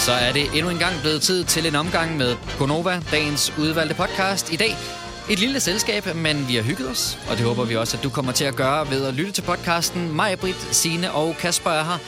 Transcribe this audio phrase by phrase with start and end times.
[0.00, 3.94] Så er det endnu en gang blevet tid til en omgang med Gonova, dagens udvalgte
[3.94, 4.52] podcast.
[4.52, 4.76] I dag
[5.30, 8.10] et lille selskab, men vi har hygget os, og det håber vi også, at du
[8.10, 10.16] kommer til at gøre ved at lytte til podcasten.
[10.16, 11.98] Mig, Britt, Signe og Kasper er her.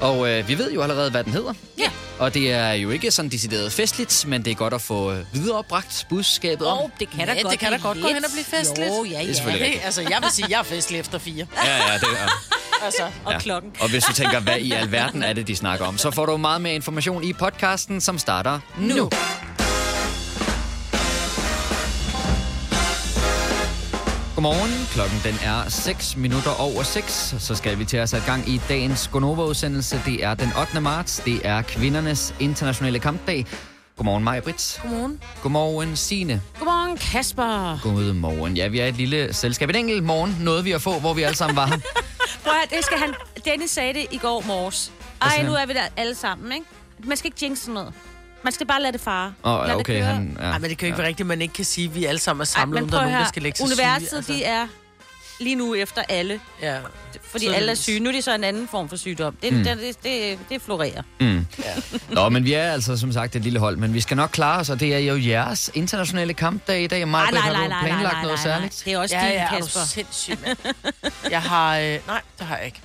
[0.00, 1.52] Og øh, vi ved jo allerede, hvad den hedder.
[1.78, 1.90] Ja.
[2.18, 5.18] Og det er jo ikke sådan decideret festligt, men det er godt at få øh,
[5.32, 6.78] viderebragt budskabet om.
[6.78, 8.44] Åh, det kan da Ja, godt det kan da blive godt gå hen og blive
[8.44, 8.88] festligt.
[8.90, 9.64] Jo, ja, Det er ja.
[9.84, 11.46] altså, jeg vil sige, jeg er festlig efter fire.
[11.64, 12.28] Ja, ja, det er.
[12.84, 13.38] Altså, Og Ja.
[13.38, 13.70] klokken.
[13.80, 16.36] Og hvis du tænker, hvad i alverden er det, de snakker om, så får du
[16.36, 18.94] meget mere information i podcasten, som starter nu.
[18.94, 19.10] nu.
[24.36, 24.86] Godmorgen.
[24.92, 27.34] Klokken den er 6 minutter over 6.
[27.38, 30.00] Så skal vi til at sætte gang i dagens Gonova-udsendelse.
[30.06, 30.80] Det er den 8.
[30.80, 31.22] marts.
[31.24, 33.46] Det er kvindernes internationale kampdag.
[33.96, 34.80] Godmorgen, Maja Brits.
[34.82, 35.22] godmorgen.
[35.42, 36.42] Godmorgen, Signe.
[36.58, 37.78] Godmorgen, Kasper.
[37.82, 38.56] Godmorgen.
[38.56, 39.68] Ja, vi er et lille selskab.
[39.68, 41.66] En enkelt morgen nåede vi at få, hvor vi alle sammen var.
[42.44, 43.14] Prøv at, det skal han...
[43.44, 44.92] Dennis sagde det i går morges.
[45.22, 46.66] Ej, nu er vi der alle sammen, ikke?
[47.04, 47.92] Man skal ikke jinx sådan noget.
[48.46, 49.32] Man skal bare lade det fare.
[49.44, 50.04] Åh, Lad ja, det okay, køre.
[50.04, 50.36] han...
[50.40, 50.42] Ja.
[50.42, 52.04] Nej, men det kan jo ikke være rigtigt, at man ikke kan sige, at vi
[52.04, 54.08] alle sammen er Ej, samlet, men uden der er nogen, der skal lægge sig Universet,
[54.08, 54.16] syge.
[54.16, 54.32] altså.
[54.32, 54.66] de er
[55.40, 56.40] lige nu efter alle.
[56.62, 56.78] Ja.
[57.22, 58.00] Fordi alle er syge.
[58.00, 59.36] Nu er det så en anden form for sygdom.
[59.42, 59.64] Det, Mm.
[59.64, 61.02] det, det, det, det florerer.
[61.20, 61.46] Mm.
[62.10, 64.60] Nå, men vi er altså som sagt et lille hold, men vi skal nok klare
[64.60, 67.08] os, og det er jo jeres internationale kampdag i dag.
[67.08, 68.54] Maja, Ej, nej, har nej, du nej, planlagt nej, nej, noget nej, nej.
[68.60, 68.82] særligt?
[68.84, 69.80] Det er også Ja, din, ja, er du Kasper.
[69.80, 70.58] sindssyg, mand.
[71.30, 71.78] Jeg har...
[71.78, 72.80] Øh, nej, det har jeg ikke.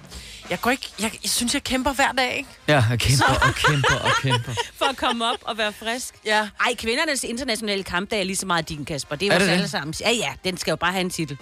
[0.51, 0.87] Jeg går ikke...
[0.99, 2.49] Jeg, jeg synes, jeg kæmper hver dag, ikke?
[2.67, 4.51] Ja, og kæmper og kæmper og kæmper.
[4.79, 6.13] For at komme op og være frisk.
[6.25, 6.39] Ja.
[6.59, 9.15] Ej, kvindernes internationale kampdag er lige så meget din, Kasper.
[9.15, 9.93] Det er, Er det alle sammen.
[10.01, 11.37] Ja, ja, den skal jo bare have en titel.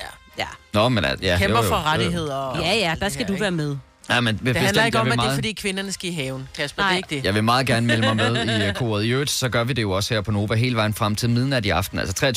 [0.00, 0.06] Ja.
[0.38, 2.34] Ja, Nå, men at- ja, Kæmper jo, jo, for rettigheder.
[2.34, 3.56] Og ja, ja der skal det du her, være ikke?
[3.56, 3.76] med.
[4.10, 6.12] Ja, men Det handler ikke jeg om, at det er, meget- fordi kvinderne skal i
[6.12, 6.82] haven, Kasper.
[6.82, 6.88] Nej.
[6.88, 7.24] Det er ikke det.
[7.24, 9.04] Jeg vil meget gerne melde mig med i øh, koret.
[9.04, 11.30] I øvrigt, så gør vi det jo også her på Nova hele vejen frem til
[11.30, 11.98] midnat i aften.
[11.98, 12.32] Altså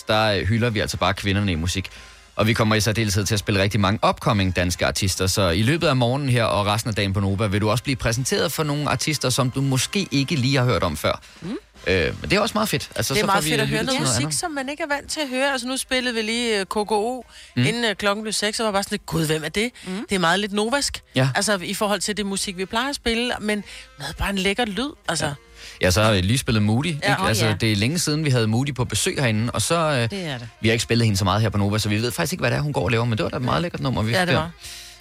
[0.00, 1.90] 23.59, der øh, hylder vi altså bare kvinderne i musik.
[2.36, 5.26] Og vi kommer i særdeleshed til at spille rigtig mange upcoming danske artister.
[5.26, 7.84] Så i løbet af morgenen her og resten af dagen på Nova vil du også
[7.84, 11.20] blive præsenteret for nogle artister, som du måske ikke lige har hørt om før.
[11.40, 11.56] Mm.
[11.86, 12.90] Øh, men det er også meget fedt.
[12.96, 14.34] Altså, Det er så får meget vi fedt at høre noget musik, andet.
[14.34, 15.52] som man ikke er vant til at høre.
[15.52, 17.24] Altså nu spillede vi lige øh, KKO,
[17.56, 17.62] mm.
[17.66, 19.70] inden øh, klokken blev 6, og var bare sådan lidt, gud, hvem er det?
[19.86, 20.06] Mm.
[20.08, 21.28] Det er meget lidt novask, Ja.
[21.34, 23.64] altså i forhold til det musik, vi plejer at spille, men
[23.98, 25.26] med bare en lækker lyd, altså.
[25.26, 25.32] Ja.
[25.80, 26.86] Ja, så har vi lige spillet Moody.
[26.86, 27.16] Ikke?
[27.20, 27.54] åh, altså, ja.
[27.54, 29.74] Det er længe siden, vi havde Moody på besøg herinde, og så...
[29.76, 30.48] Øh, Det er det.
[30.60, 32.42] vi har ikke spillet hende så meget her på Nova, så vi ved faktisk ikke,
[32.42, 34.02] hvad det er, hun går og laver, men det var da et meget lækkert nummer,
[34.02, 34.50] vi Ja, det var.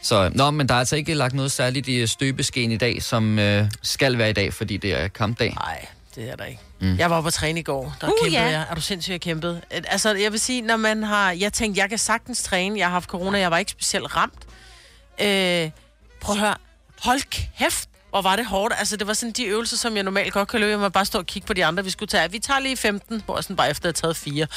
[0.01, 3.39] Så, nå, men der er altså ikke lagt noget særligt i støbeskeen i dag, som
[3.39, 5.53] øh, skal være i dag, fordi det er kampdag.
[5.53, 5.85] Nej,
[6.15, 6.59] det er der ikke.
[6.79, 6.97] Mm.
[6.97, 8.49] Jeg var oppe at træne i går, der uh, kæmpede ja.
[8.49, 8.65] jeg.
[8.69, 9.61] Er du sindssygt, jeg kæmpede?
[9.71, 11.31] Altså, jeg vil sige, når man har...
[11.31, 12.79] Jeg tænkte, jeg kan sagtens træne.
[12.79, 14.43] Jeg har haft corona, jeg var ikke specielt ramt.
[15.21, 15.69] Øh,
[16.21, 16.55] prøv at høre.
[17.01, 17.21] Hold
[17.59, 18.73] kæft, hvor var det hårdt.
[18.77, 20.69] Altså, det var sådan de øvelser, som jeg normalt godt kan løbe.
[20.71, 22.31] Jeg må bare stå og kigge på de andre, vi skulle tage.
[22.31, 24.47] Vi tager lige 15, hvor jeg sådan bare efter at have taget fire.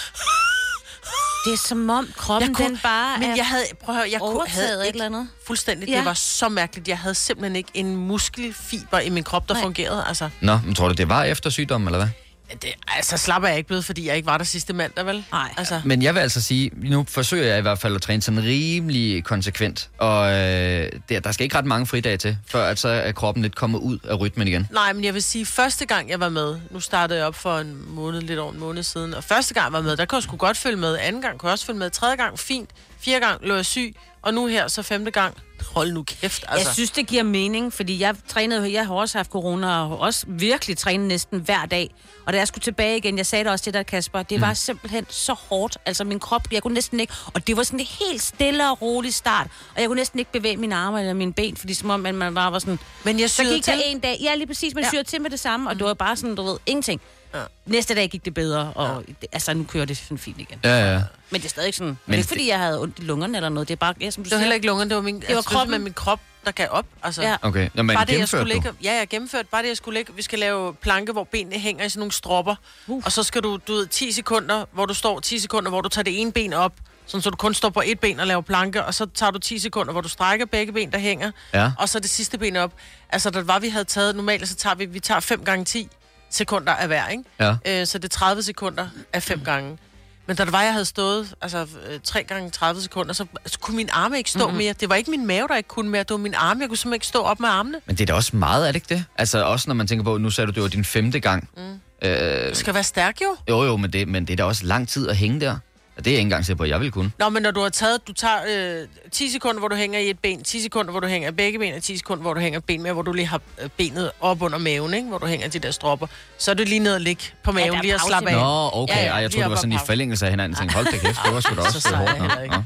[1.44, 4.00] Det er som om kroppen Jeg kunne- den bare Men er jeg havde, prøv at
[4.00, 5.28] høre, jeg kunne, havde et ikke eller andet.
[5.46, 5.88] fuldstændig.
[5.88, 5.96] Ja.
[5.96, 6.88] Det var så mærkeligt.
[6.88, 9.62] Jeg havde simpelthen ikke en muskelfiber i min krop, der Nej.
[9.62, 10.04] fungerede.
[10.08, 12.08] Altså, Nå, men tror du, det var efter sygdommen, eller hvad?
[12.52, 15.24] Det, altså slapper jeg ikke blevet, fordi jeg ikke var der sidste mandag, vel?
[15.32, 15.54] Nej.
[15.56, 18.42] Altså, Men jeg vil altså sige, nu forsøger jeg i hvert fald at træne sådan
[18.42, 22.88] rimelig konsekvent, og øh, der, der skal ikke ret mange fridage til, før at så
[22.88, 24.68] er kroppen lidt kommet ud af rytmen igen.
[24.72, 27.58] Nej, men jeg vil sige, første gang jeg var med, nu startede jeg op for
[27.58, 30.16] en måned, lidt over en måned siden, og første gang jeg var med, der kunne
[30.16, 32.70] jeg sgu godt følge med, anden gang kunne jeg også følge med, tredje gang fint,
[33.00, 35.34] fjerde gang lå jeg syg, og nu her så femte gang,
[35.74, 36.68] hold nu kæft, altså.
[36.68, 40.24] Jeg synes, det giver mening, fordi jeg trænede, jeg har også haft corona, og også
[40.28, 41.94] virkelig trænet næsten hver dag.
[42.26, 44.54] Og da jeg skulle tilbage igen, jeg sagde det også til dig, Kasper, det var
[44.54, 45.78] simpelthen så hårdt.
[45.86, 48.82] Altså min krop, jeg kunne næsten ikke, og det var sådan en helt stille og
[48.82, 49.46] rolig start.
[49.74, 52.14] Og jeg kunne næsten ikke bevæge mine arme eller mine ben, fordi som om man
[52.14, 52.78] man bare var sådan...
[53.04, 53.72] men jeg Så gik til.
[53.74, 54.88] der en dag, ja lige præcis, man Ja.
[54.90, 57.00] syrede til med det samme, og det var bare sådan, du ved, ingenting.
[57.34, 57.40] Ja.
[57.66, 60.58] Næste dag gik det bedre, og det, altså nu kører det sådan fint igen.
[60.64, 61.02] Ja, ja.
[61.30, 63.38] Men det er stadig sådan, men det er ikke fordi, jeg havde ondt i lungerne
[63.38, 65.02] eller noget, det er bare, ja, som du Det var heller ikke lungerne, det var
[65.02, 65.70] min, det var var kroppen.
[65.70, 66.86] med min krop, der gav op.
[67.02, 67.36] Altså, Ja.
[67.42, 69.48] Okay, Nå, men Bare det, jeg gennemførte skulle ligge, ja, jeg gennemført.
[69.48, 72.12] Bare det, jeg skulle ligge, vi skal lave planke, hvor benene hænger i sådan nogle
[72.12, 72.54] stropper.
[72.86, 73.02] Uh.
[73.04, 75.88] Og så skal du, du ved, 10 sekunder, hvor du står 10 sekunder, hvor du
[75.88, 76.72] tager det ene ben op,
[77.06, 79.38] sådan så du kun står på et ben og laver planke, og så tager du
[79.38, 81.70] 10 sekunder, hvor du strækker begge ben, der hænger, Ja.
[81.78, 82.72] og så det sidste ben op.
[83.10, 85.88] Altså, der var, vi havde taget, normalt så tager vi, vi tager 5 gange 10
[86.30, 87.22] sekunder af hver, ikke?
[87.40, 87.56] Ja.
[87.80, 89.78] Øh, så det er 30 sekunder af 5 gange.
[90.26, 93.58] Men da det var, jeg havde stået altså, øh, 3 gange 30 sekunder, så, så
[93.58, 94.58] kunne min arme ikke stå mm-hmm.
[94.58, 94.72] mere.
[94.72, 96.02] Det var ikke min mave, der ikke kunne mere.
[96.02, 96.60] Det var min arme.
[96.60, 97.80] Jeg kunne simpelthen ikke stå op med armene.
[97.86, 99.04] Men det er da også meget, er det ikke det?
[99.16, 101.48] Altså også når man tænker på, nu sagde du, det var din femte gang.
[101.56, 102.08] Mm.
[102.08, 103.36] Øh, Du skal være stærk, jo.
[103.48, 105.58] jo, jo, men det, men det er da også lang tid at hænge der.
[105.96, 107.10] Og det er jeg ikke engang sikker på, at jeg vil kunne.
[107.18, 110.10] Nå, men når du har taget, du tager øh, 10 sekunder, hvor du hænger i
[110.10, 112.40] et ben, 10 sekunder, hvor du hænger i begge ben, og 10 sekunder, hvor du
[112.40, 115.08] hænger ben mere, hvor du lige har øh, benet op under maven, ikke?
[115.08, 116.06] hvor du hænger de der stropper,
[116.38, 118.36] så er det lige ned og ligge på maven, er lige at slappe af.
[118.36, 118.94] Nå, okay.
[118.94, 120.50] Ja, Ja, ja, ja, jeg troede, det var sådan i forlængelse af hinanden.
[120.52, 122.10] Jeg tænkte, hold da kæft, det var sgu da også Så hårdt.
[122.16, 122.62] jeg nok.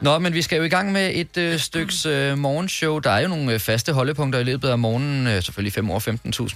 [0.00, 2.98] Nå, men vi skal jo i gang med et øh, styks øh, morgenshow.
[2.98, 5.26] Der er jo nogle øh, faste holdepunkter i løbet af morgenen.
[5.26, 5.98] Øh, selvfølgelig 5 år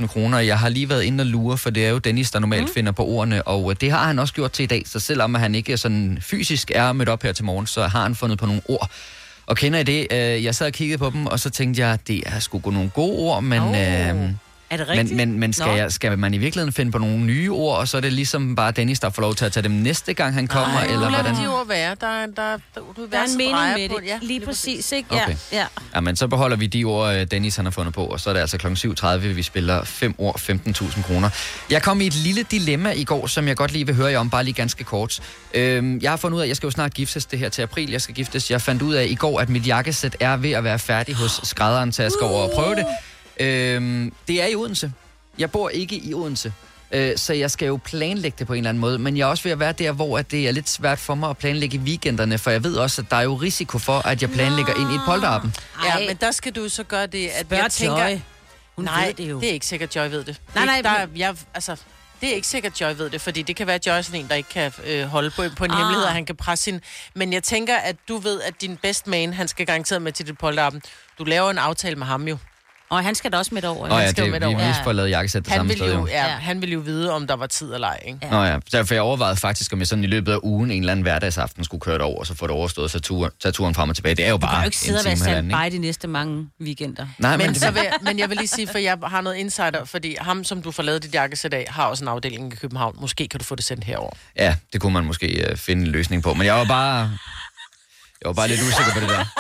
[0.00, 0.38] 15.000 kroner.
[0.38, 2.75] Jeg har lige været inde og lure, for det er jo Dennis, der normalt mm.
[2.75, 3.43] finder på ordene.
[3.43, 4.82] Og øh, det har han også gjort til i dag.
[4.87, 8.14] Så selvom han ikke sådan fysisk er mødt op her til morgen, så har han
[8.14, 8.91] fundet på nogle ord.
[9.47, 10.06] Og kender I det?
[10.12, 12.90] Øh, jeg sad og kiggede på dem, og så tænkte jeg, det er sgu nogle
[12.90, 13.62] gode ord, men...
[13.62, 14.25] Oh.
[14.25, 14.31] Øh,
[14.75, 15.17] Er det rigtigt?
[15.17, 15.73] men, men, men skal, Nå.
[15.73, 18.56] jeg, skal man i virkeligheden finde på nogle nye ord, og så er det ligesom
[18.56, 21.09] bare Dennis, der får lov til at tage dem næste gang, han kommer, Ej, eller
[21.11, 21.35] hvordan?
[21.35, 21.97] de ord være.
[22.00, 22.32] Der, er- der,
[22.75, 24.06] der, du Der er en mening med det.
[24.06, 25.15] Ja, lige præcis, ikke?
[25.15, 25.37] Ja, Okay.
[25.53, 25.65] ja.
[25.94, 28.31] Ja, men så beholder vi de ord, øh, Dennis han har fundet på, og så
[28.31, 28.67] er det altså kl.
[28.67, 31.31] 7.30, vi spiller 5 ord 15.000 kroner.
[31.71, 34.19] Jeg kom i et lille dilemma i går, som jeg godt lige vil høre jer
[34.19, 35.21] om, bare lige ganske kort.
[35.55, 37.62] Øhm, jeg har fundet ud af, at jeg skal jo snart giftes det her til
[37.62, 38.50] april, jeg skal giftes.
[38.50, 41.41] Jeg fandt ud af i går, at mit jakkesæt er ved at være færdig hos
[41.43, 42.85] skrædderen, så jeg skal over og prøve det.
[43.40, 44.92] Øhm, det er i Odense.
[45.38, 46.52] Jeg bor ikke i Odense.
[46.92, 49.28] Øh, Så jeg skal jo planlægge det på en eller anden måde, men jeg er
[49.28, 51.78] også ved at være der, hvor at det er lidt svært for mig at planlægge
[51.78, 54.92] weekenderne, for jeg ved også, at der er jo risiko for, at jeg planlægger ind
[54.92, 55.54] i et polterappen.
[55.84, 58.08] Ja, men der skal du så gøre det, at Spørg jeg tænker...
[58.08, 58.19] Joy.
[58.76, 59.40] Hun nej, ved det jo.
[59.40, 60.40] det er ikke sikkert, Joy ved det.
[60.54, 61.76] Nej, nej, Det er ikke- der, jeg, altså,
[62.20, 64.20] det er ikke sikkert, Joy ved det, fordi det kan være, at Joy er sådan
[64.20, 65.76] en, der ikke kan øh, holde på, på en ah.
[65.76, 66.80] hemmelighed, og han kan presse sin...
[67.14, 70.26] Men jeg tænker, at du ved, at din best man, han skal garanteret med til
[70.26, 70.82] dit polterappen.
[71.19, 72.37] Du laver en aftale med ham jo.
[72.99, 73.88] Og han skal da også med over.
[73.88, 74.58] Nå ja, skal jo det, med vi derover.
[74.58, 74.85] vi Ja.
[74.85, 76.06] får lavet jakkesæt det Han samme vil, sted jo, jo.
[76.06, 76.31] ja, Ja.
[76.31, 78.19] han vil jo vide, om der var tid eller ej, ikke?
[78.23, 78.31] Ja.
[78.31, 80.93] Nå ja, derfor jeg overvejede faktisk, om jeg sådan i løbet af ugen en eller
[80.93, 83.75] anden hverdagsaften skulle køre det over, og så få det overstået, så tur, tage turen
[83.75, 84.14] frem og tilbage.
[84.14, 86.46] Det er jo Du kan bare jo ikke sidde og være standby de næste mange
[86.62, 87.06] weekender.
[87.19, 89.37] Nej, men, Men, så vil, jeg- men jeg vil lige sige, for jeg har noget
[89.37, 92.56] insider, fordi ham, som du får lavet dit jakkesæt af, har også en afdeling i
[92.56, 92.97] København.
[93.00, 94.11] Måske kan du få det sendt herover.
[94.37, 96.35] ja, det kunne man måske uh, finde en løsning på.
[96.35, 97.11] Men jeg var bare...
[98.25, 99.25] Jeg var bare lidt usikker på det der.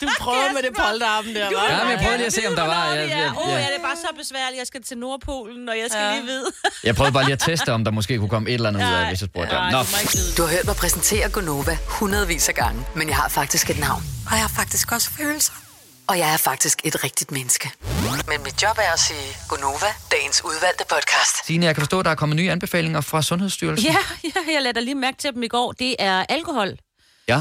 [0.00, 1.72] Du prøver med det polterappen der, hva'?
[1.72, 2.86] Ja, men jeg prøvede lige at se, om der var...
[2.94, 4.58] Jeg, jeg, Åh, ja, det er bare så besværligt.
[4.58, 6.12] Jeg skal til Nordpolen, og jeg skal Ja.
[6.14, 6.44] lige vide.
[6.84, 8.92] jeg prøvede bare lige at teste, om der måske kunne komme et eller andet ud
[8.92, 9.62] af, hvis jeg spurgte dem.
[9.70, 9.78] Nå,
[10.36, 14.02] du har hørt mig præsentere Gonova hundredvis af gange, men jeg har faktisk et navn.
[14.26, 15.52] Og jeg har faktisk også følelser.
[16.06, 17.70] Og jeg er faktisk et rigtigt menneske.
[18.28, 21.46] Men mit job er at sige Gonova, dagens udvalgte podcast.
[21.46, 23.86] Signe, jeg kan forstå, at der er kommet nye anbefalinger fra Sundhedsstyrelsen.
[23.92, 23.96] Ja,
[24.34, 25.72] ja, jeg lader lige mærke til dem i går.
[25.72, 26.76] Det er alkohol.
[27.28, 27.40] ja.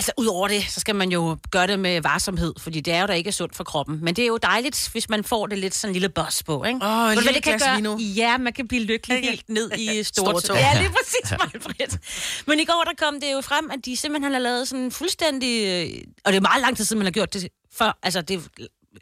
[0.00, 3.06] Altså, udover det, så skal man jo gøre det med varsomhed, fordi det er jo
[3.06, 3.98] da ikke sundt for kroppen.
[4.04, 6.64] Men det er jo dejligt, hvis man får det lidt sådan en lille boss på,
[6.64, 6.78] ikke?
[6.82, 7.76] Åh, en hvad lille det kan gøre?
[7.76, 7.96] vino.
[7.98, 10.42] Ja, man kan blive lykkelig helt ned i stort.
[10.44, 10.56] tog.
[10.56, 11.98] Ja, lige præcis, Majbrit.
[12.46, 15.64] Men i går, der kom det jo frem, at de simpelthen har lavet sådan fuldstændig...
[15.66, 17.48] øh, Og det er meget lang tid siden, man har gjort det
[17.78, 17.98] før.
[18.02, 18.48] Altså, det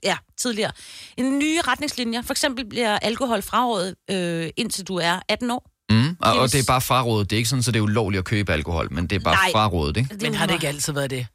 [0.05, 0.73] ja, tidligere.
[1.17, 2.23] En nye retningslinjer.
[2.23, 5.71] For eksempel bliver alkohol frarådet, øh, indtil du er 18 år.
[6.20, 7.31] Og, og det er bare frarådet.
[7.31, 9.35] Det er ikke sådan, så det er ulovligt at købe alkohol, men det er bare
[9.35, 9.53] Nej.
[9.53, 10.15] frarådet, ikke?
[10.15, 11.26] Det Men har det ikke altid været det?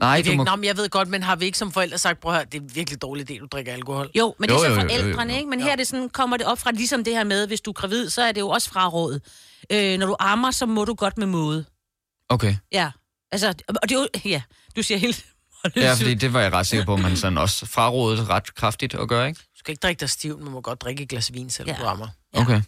[0.00, 0.42] Nej, Det du er må...
[0.42, 2.38] ikke, Nå, men jeg ved godt, men har vi ikke som forældre sagt, prøv at
[2.38, 4.10] høre, det er virkelig dårlig idé, du drikker alkohol?
[4.14, 5.38] Jo, men det er Jo, så jo, jo, jo, forældrene, jo.
[5.38, 5.50] ikke?
[5.50, 7.70] Men her er det sådan, kommer det op fra ligesom det her med, hvis du
[7.70, 9.22] er gravid, så er det jo også frarådet.
[9.72, 11.64] Øh, når du ammer, så må du godt med måde.
[12.28, 12.56] Okay.
[12.72, 12.90] Ja.
[13.32, 14.42] Altså, og det er jo, ja,
[14.76, 15.24] du siger helt...
[15.76, 18.94] Ja, fordi det var jeg ret sikker på, at man sådan også frarådet ret kraftigt
[18.94, 19.38] at gøre, ikke?
[19.38, 21.82] Du skal ikke drikke dig stiv, man må godt drikke et glas vin, selvom Ja.
[21.82, 22.08] du ammer.
[22.34, 22.40] Ja.
[22.40, 22.62] Okay.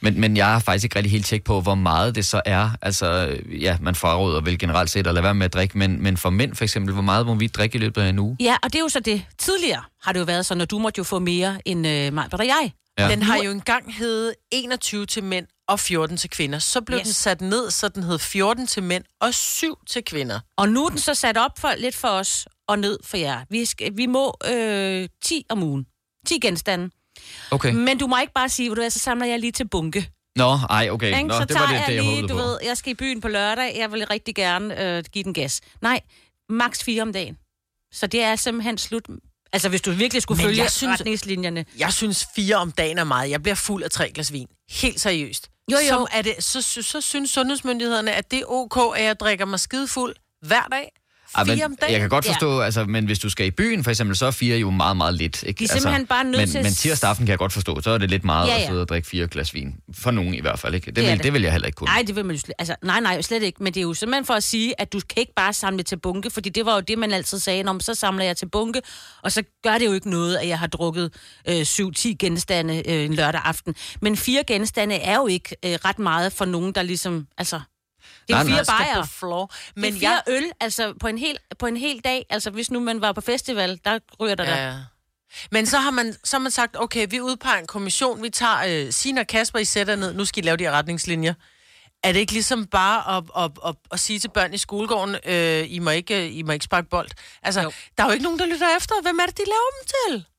[0.00, 2.70] Men, men jeg har faktisk ikke rigtig helt tjek på, hvor meget det så er.
[2.82, 6.16] Altså, ja, man fraråder vel generelt set at lade være med at drikke, men, men
[6.16, 8.36] for mænd for eksempel, hvor meget må vi drikke i løbet af en uge?
[8.40, 9.24] Ja, og det er jo så det.
[9.38, 12.28] Tidligere har det jo været sådan, at du måtte jo få mere end øh, mig
[12.32, 12.72] og jeg.
[12.98, 13.08] Ja.
[13.08, 16.58] Den har jo engang hed 21 til mænd og 14 til kvinder.
[16.58, 17.04] Så blev yes.
[17.04, 20.40] den sat ned, så den hed 14 til mænd og 7 til kvinder.
[20.56, 23.44] Og nu er den så sat op for lidt for os og ned for jer.
[23.50, 25.86] Vi, skal, vi må øh, 10 om ugen.
[26.26, 26.90] 10 genstande.
[27.50, 27.72] Okay.
[27.72, 30.10] Men du må ikke bare sige, hvor du er, så samler jeg lige til bunke.
[30.36, 31.06] Nå, ej, okay.
[31.06, 31.22] Ikke?
[31.22, 32.34] Nå, så det var tager det, jeg det jeg lige, du på.
[32.34, 35.60] ved, jeg skal i byen på lørdag, jeg vil rigtig gerne øh, give den gas.
[35.82, 36.00] Nej,
[36.48, 37.36] maks fire om dagen.
[37.92, 39.02] Så det er simpelthen slut.
[39.52, 41.64] Altså, hvis du virkelig skulle Men følge jeg synes- retningslinjerne.
[41.78, 43.30] Jeg synes, fire om dagen er meget.
[43.30, 44.48] Jeg bliver fuld af tre glas vin.
[44.70, 45.50] Helt seriøst.
[45.72, 45.88] Jo, jo.
[45.88, 49.44] Så, er det, så, så, så synes sundhedsmyndighederne, at det er ok, at jeg drikker
[49.44, 50.14] mig skide fuld
[50.46, 50.92] hver dag.
[51.34, 51.92] Ej, Fire men, om dagen.
[51.92, 52.64] jeg kan godt forstå, ja.
[52.64, 55.14] altså, men hvis du skal i byen for eksempel, så er fire jo meget, meget
[55.14, 55.42] lidt.
[55.42, 55.58] Ikke?
[55.58, 57.52] De er simpelthen altså, bare nødt men, til at Men tirsdag aften kan jeg godt
[57.52, 58.66] forstå, så er det lidt meget Ja, at ja.
[58.66, 59.74] sidde og drikke fire glas vin.
[59.94, 60.86] For nogen i hvert fald, ikke?
[60.86, 61.22] Det, Det vil, det.
[61.24, 61.86] det vil jeg heller ikke kunne.
[61.86, 63.62] Nej, det vil man jo slet, altså, nej, nej, slet ikke.
[63.62, 65.96] Men det er jo simpelthen for at sige, at du kan ikke bare samle til
[65.96, 68.80] bunke, fordi det var jo det, man altid sagde, om så samler jeg til bunke,
[69.22, 71.10] og så gør det jo ikke noget, at jeg har drukket
[71.48, 73.74] øh, 7-10 genstande øh, en lørdag aften.
[74.00, 77.60] Men fire genstande er jo ikke øh, ret meget for nogen, der ligesom, altså...
[78.28, 79.00] Det er Nej, fire bajer.
[79.00, 79.54] på floor.
[79.76, 82.26] Men det er fire jeg, øl, altså på en, hel, på en hel dag.
[82.30, 84.66] Altså hvis nu man var på festival, der ryger der ja.
[84.66, 84.84] der.
[85.50, 88.86] Men så har, man, så har man sagt, okay, vi udpeger en kommission, vi tager
[88.86, 91.34] øh, Sina og Kasper, I sætter ned, nu skal I lave de her retningslinjer.
[92.04, 95.72] Er det ikke ligesom bare at, at, at, at sige til børn i skolegården, øh,
[95.72, 97.08] I, må ikke, I må ikke sparke bold?
[97.42, 97.72] Altså, jo.
[97.98, 98.94] der er jo ikke nogen, der lytter efter.
[99.02, 100.31] Hvem er det, de laver dem til?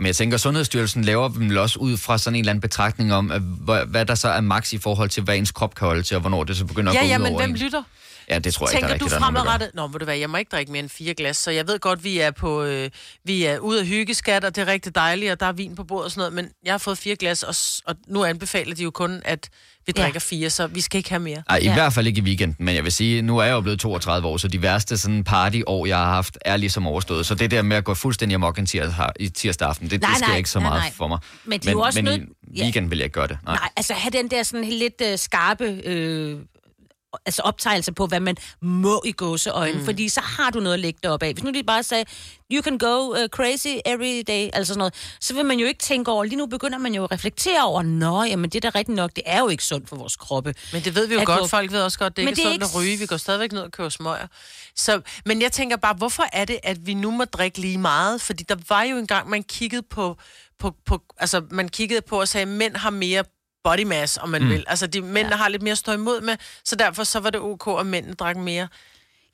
[0.00, 3.12] Men jeg tænker, Sundhedsstyrelsen laver dem vel også ud fra sådan en eller anden betragtning
[3.12, 3.40] om, at,
[3.86, 6.20] hvad, der så er maks i forhold til, hvad ens krop kan holde til, og
[6.20, 7.56] hvornår det så begynder at Ja, gå ja, ud men over hvem en.
[7.56, 7.82] lytter?
[8.30, 9.24] Ja, det tror jeg ikke, der Tænker er du rigtigt, der er gør.
[9.40, 9.70] fremadrettet?
[9.74, 11.78] Nå, må du være, jeg må ikke drikke mere end fire glas, så jeg ved
[11.78, 12.90] godt, vi er på, øh,
[13.24, 15.84] vi er ude af hyggeskat, og det er rigtig dejligt, og der er vin på
[15.84, 17.54] bordet og sådan noget, men jeg har fået fire glas, og,
[17.86, 19.48] og nu anbefaler de jo kun, at
[19.86, 20.02] vi Ja.
[20.02, 21.42] drikker fire, så vi skal ikke have mere.
[21.48, 21.72] Ej, i Ja.
[21.74, 24.28] hvert fald ikke i weekenden, men jeg vil sige, nu er jeg jo blevet 32
[24.28, 27.26] år, så de værste sådan partyår, jeg har haft, er ligesom overstået.
[27.26, 30.08] Så det der med at gå fuldstændig amok en tirsdag, i tirsdag aften, det, Nej,
[30.10, 30.92] det sker nej, ikke så nej, meget nej.
[30.96, 31.18] for mig.
[31.44, 32.62] Men det er jo også men nødt- i ja.
[32.62, 33.38] weekenden vil jeg ikke gøre det.
[33.44, 33.54] Nej.
[33.54, 36.38] Nej, altså have den der sådan lidt øh, skarpe øh,
[37.26, 39.84] altså optegnelse på, hvad man må i gåseøjne, mm.
[39.84, 41.32] fordi så har du noget at lægge det op af.
[41.32, 42.04] Hvis nu de bare sagde,
[42.52, 45.78] you can go uh, crazy every day, altså sådan noget, så vil man jo ikke
[45.78, 48.78] tænke over, lige nu begynder man jo at reflektere over, nå, jamen det er da
[48.78, 50.54] rigtigt nok, det er jo ikke sundt for vores kroppe.
[50.72, 51.40] Men det ved vi jo At godt.
[51.40, 52.98] gå- Folk ved også godt, det Men ikke er det er sundt ikke at ryge.
[52.98, 54.26] Vi går stadigvæk ned og køber smøger.
[54.76, 58.20] Så, men jeg tænker bare, hvorfor er det, at vi nu må drikke lige meget?
[58.20, 60.16] Fordi der var jo engang, man kiggede på,
[60.58, 63.24] på, på altså man kiggede på og sagde, at mænd har mere
[63.64, 64.48] body mass, om man mm.
[64.48, 64.64] vil.
[64.66, 65.36] Altså, de mænd ja.
[65.36, 68.14] har lidt mere at stå imod med, så derfor så var det ok, at mændene
[68.14, 68.68] drak mere.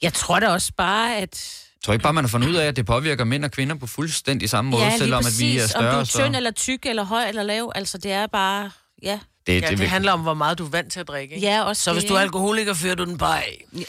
[0.02, 1.62] Jeg tror da også bare, at...
[1.74, 3.74] Jeg tror ikke bare, man har fundet ud af, at det påvirker mænd og kvinder
[3.74, 5.88] på fuldstændig samme måde, ja, selvom præcis, at vi er større.
[5.88, 6.18] om du er så...
[6.18, 8.70] tynd eller tyk eller høj eller lav, altså det er bare...
[9.02, 11.08] Ja, det, Ja, det, det vil- handler om, hvor meget du er vant til at
[11.08, 11.34] drikke.
[11.34, 11.46] Ikke?
[11.46, 13.64] ja også Så det, hvis du er alkoholiker, fører du den bare af.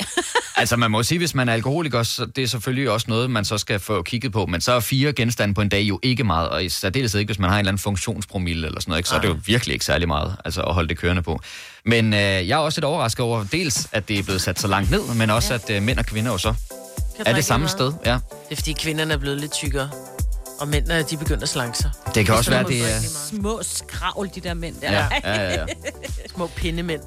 [0.60, 3.46] Altså man må sige, hvis man er alkoholiker, så det er selvfølgelig også noget, man
[3.46, 4.46] så skal få kigget på.
[4.46, 7.28] Men så er fire genstande på en dag jo ikke meget, og i særdeleshed ikke,
[7.30, 9.10] hvis man har en eller anden funktionspromille eller sådan noget, ikke?
[9.10, 11.40] så er det jo virkelig ikke særlig meget altså, at holde det kørende på.
[11.86, 14.68] Men øh, jeg er også lidt overrasket over, dels at det er blevet sat så
[14.68, 16.54] langt ned, men også at øh, mænd og kvinder jo så
[17.26, 17.94] er det samme sted.
[18.06, 18.14] Ja.
[18.14, 18.22] Det
[18.52, 19.90] er fordi kvinderne er blevet lidt tykkere.
[20.60, 21.92] Og mændene, de begynder at slanke sig.
[22.16, 23.00] Det kan også Så være, det er...
[23.30, 24.92] Små skravl, de der mænd der.
[24.92, 25.66] Ja, ja, ja, ja.
[26.36, 27.02] Små pindemænd.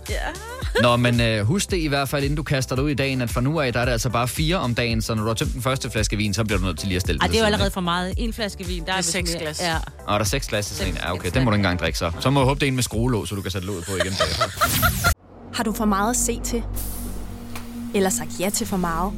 [0.82, 3.20] Nå, men øh, husk det i hvert fald, inden du kaster dig ud i dagen,
[3.22, 5.28] at fra nu af, der er det altså bare fire om dagen, så når du
[5.28, 7.26] har tømt den første flaske vin, så bliver du nødt til lige at stille Ej,
[7.26, 8.14] det er jo allerede for meget.
[8.16, 9.60] En flaske vin, der er, er seks glas.
[9.60, 9.76] Ja.
[10.06, 10.98] Og der er seks glas i sådan en.
[11.02, 12.12] Ja, okay, den må du ikke engang drikke så.
[12.20, 13.92] Så må du håbe, det er en med skruelåg, så du kan sætte låget på
[13.92, 14.44] igen bagefter.
[15.56, 16.62] Har du for meget at se til?
[17.94, 19.12] Eller sagt ja til for meget?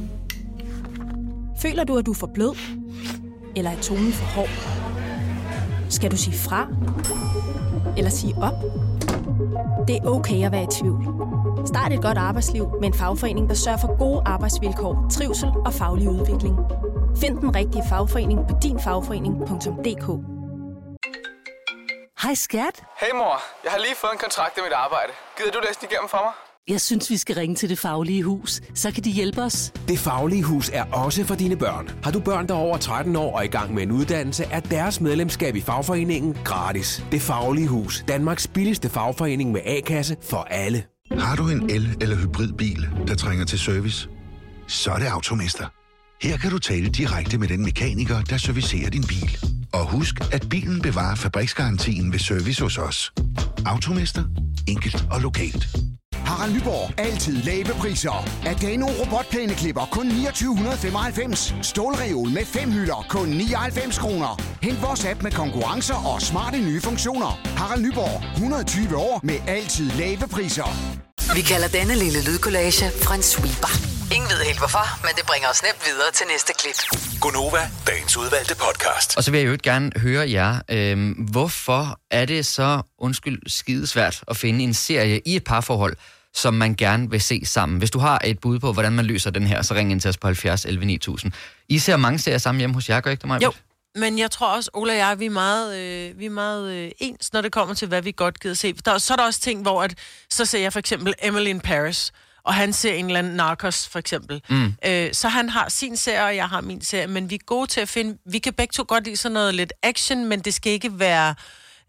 [1.61, 2.55] Føler du, at du er for blød?
[3.55, 4.49] Eller er tonen for hård?
[5.89, 6.67] Skal du sige fra?
[7.97, 8.53] Eller sige op?
[9.87, 11.03] Det er okay at være i tvivl.
[11.67, 16.09] Start et godt arbejdsliv med en fagforening, der sørger for gode arbejdsvilkår, trivsel og faglig
[16.09, 16.55] udvikling.
[17.21, 20.07] Find den rigtige fagforening på dinfagforening.dk
[22.23, 22.83] Hej skat.
[23.01, 25.11] Hey mor, jeg har lige fået en kontrakt i mit arbejde.
[25.37, 26.33] Gider du læse den igennem for mig?
[26.69, 28.61] Jeg synes, vi skal ringe til Det Faglige Hus.
[28.75, 29.71] Så kan de hjælpe os.
[29.87, 31.89] Det Faglige Hus er også for dine børn.
[32.03, 34.59] Har du børn, der er over 13 år og i gang med en uddannelse, er
[34.59, 37.03] deres medlemskab i fagforeningen gratis.
[37.11, 38.03] Det Faglige Hus.
[38.07, 40.83] Danmarks billigste fagforening med A-kasse for alle.
[41.11, 44.09] Har du en el- eller hybridbil, der trænger til service?
[44.67, 45.65] Så er det Automester.
[46.21, 49.37] Her kan du tale direkte med den mekaniker, der servicerer din bil.
[49.73, 53.13] Og husk, at bilen bevarer fabriksgarantien ved service hos os.
[53.65, 54.23] Automester.
[54.67, 55.67] Enkelt og lokalt.
[56.25, 56.99] Harald Nyborg.
[56.99, 58.25] Altid lave priser.
[58.45, 61.55] Adano robotplæneklipper kun 2995.
[61.61, 64.41] Stålreol med fem hylder kun 99 kroner.
[64.63, 67.39] Hent vores app med konkurrencer og smarte nye funktioner.
[67.57, 68.23] Harald Nyborg.
[68.33, 70.69] 120 år med altid lave priser.
[71.35, 73.92] Vi kalder denne lille lydkollage Frans sweeper.
[74.11, 76.75] Ingen ved helt hvorfor, men det bringer os nemt videre til næste klip.
[77.21, 79.17] Gonova, dagens udvalgte podcast.
[79.17, 84.23] Og så vil jeg jo gerne høre jer, øhm, hvorfor er det så, undskyld, skidesvært
[84.27, 85.95] at finde en serie i et parforhold,
[86.33, 87.77] som man gerne vil se sammen.
[87.77, 90.09] Hvis du har et bud på, hvordan man løser den her, så ring ind til
[90.09, 91.31] os på 70 11 9000.
[91.69, 93.43] I ser mange serier sammen hjemme hos jer, gør ikke det, mig?
[93.43, 93.51] Jo,
[93.95, 96.91] men jeg tror også, Ola og jeg, vi er meget, øh, vi er meget øh,
[96.99, 98.73] ens, når det kommer til, hvad vi godt gider se.
[98.73, 99.95] Der, så er der også ting, hvor at,
[100.29, 102.11] så ser jeg for eksempel Emily in Paris,
[102.45, 104.41] og han ser en eller anden Narcos, for eksempel.
[104.49, 104.73] Mm.
[104.85, 107.67] Øh, så han har sin serie, og jeg har min serie, men vi er gode
[107.67, 108.17] til at finde...
[108.25, 111.35] Vi kan begge to godt lide sådan noget lidt action, men det skal ikke være...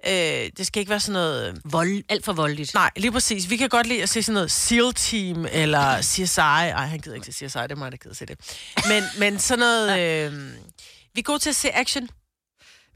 [0.06, 1.60] Øh, det skal ikke være sådan noget...
[1.64, 2.74] Vold, alt for voldeligt.
[2.74, 3.50] Nej, lige præcis.
[3.50, 6.40] Vi kan godt lide at se sådan noget SEAL Team, eller CSI.
[6.40, 8.38] Ej, han gider ikke se CSI, det er mig, der gider at se det.
[8.88, 10.00] Men, men sådan noget...
[10.00, 10.32] Øh,
[11.14, 12.08] vi er gode til at se action.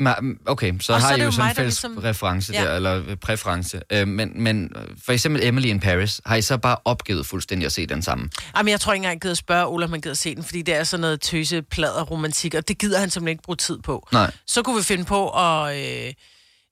[0.02, 2.64] Ma- Okay, så Og så har er I jo sådan en fælles ligesom- reference Ja.
[2.64, 3.80] der, eller øh, præference.
[3.92, 4.70] Øh, men, men
[5.04, 8.30] for eksempel Emily in Paris, har I så bare opgivet fuldstændig at se den sammen?
[8.56, 10.62] Jamen, jeg tror ikke engang, jeg gider spørge Ola, om han gider se den, fordi
[10.62, 13.78] det er sådan noget tøse, plader, romantik, og det gider han simpelthen ikke bruge tid
[13.78, 14.08] på.
[14.12, 14.30] Nej.
[14.46, 15.76] Så kunne vi finde på at...
[15.78, 16.12] Øh,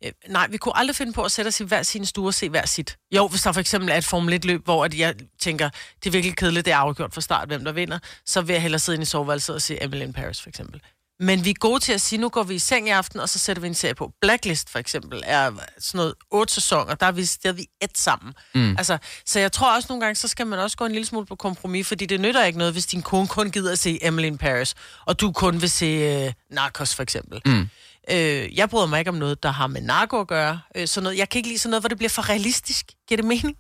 [0.05, 2.35] øh, nej, vi kunne aldrig finde på at sætte os i hver sin stue og
[2.35, 2.97] se hver sit.
[3.17, 5.69] Jo, hvis der for eksempel er et Formel 1-løb, hvor at jeg tænker,
[5.99, 8.63] det er virkelig kedeligt, det er afgjort fra start, hvem der vinder, så vil jeg
[8.63, 10.81] hellere sidde inde i soveværelset og se Emily in Paris, for eksempel.
[11.21, 13.29] Men vi er gode til at sige, nu går vi i seng i aften, og
[13.29, 14.13] så sætter vi en serie på.
[14.21, 17.99] Blacklist, for eksempel, er sådan noget otte sæsoner, der er vi, der er vi et
[17.99, 18.35] sammen.
[18.55, 18.77] Mm.
[18.79, 21.27] Altså, så jeg tror også nogle gange, så skal man også gå en lille smule
[21.27, 24.27] på kompromis, fordi det nytter ikke noget, hvis din kone kun gider at se Emily
[24.27, 27.41] in Paris, og du kun vil se øh, Narcos, for eksempel.
[27.47, 27.69] Mm.
[28.11, 30.61] Øh, jeg bryder mig ikke om noget, der har med narko at gøre.
[30.75, 31.19] Øh, sådan noget.
[31.19, 32.87] Jeg kan ikke lide sådan noget, hvor det bliver for realistisk.
[33.09, 33.57] Giver det mening?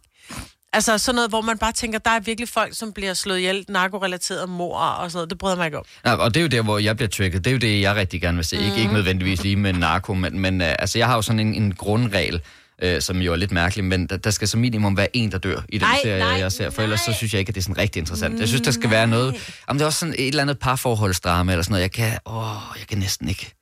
[0.76, 3.64] Altså sådan noget, hvor man bare tænker, der er virkelig folk, som bliver slået ihjel,
[3.68, 5.30] narkorelateret mor og sådan noget.
[5.30, 5.84] Det bryder mig ikke om.
[6.04, 7.44] Nej, og det er jo der, hvor jeg bliver trigget.
[7.44, 8.58] Det er jo det, jeg rigtig gerne vil se.
[8.58, 8.64] Mm.
[8.64, 11.54] Ikke, ikke nødvendigvis lige med narko, men, men uh, altså, jeg har jo sådan en,
[11.54, 12.40] en grundregel,
[12.84, 15.38] uh, som jo er lidt mærkelig, men der, der skal som minimum være en, der
[15.38, 16.70] dør i den Nej, serie, nej, jeg ser.
[16.70, 18.40] For ellers så synes jeg ikke, at det er sådan rigtig interessant.
[18.40, 19.34] Jeg synes, der skal være noget...
[19.66, 21.82] Om det er også sådan et eller andet parforholdsdrama eller sådan noget.
[21.82, 23.55] Jeg kan, åh, jeg kan næsten ikke.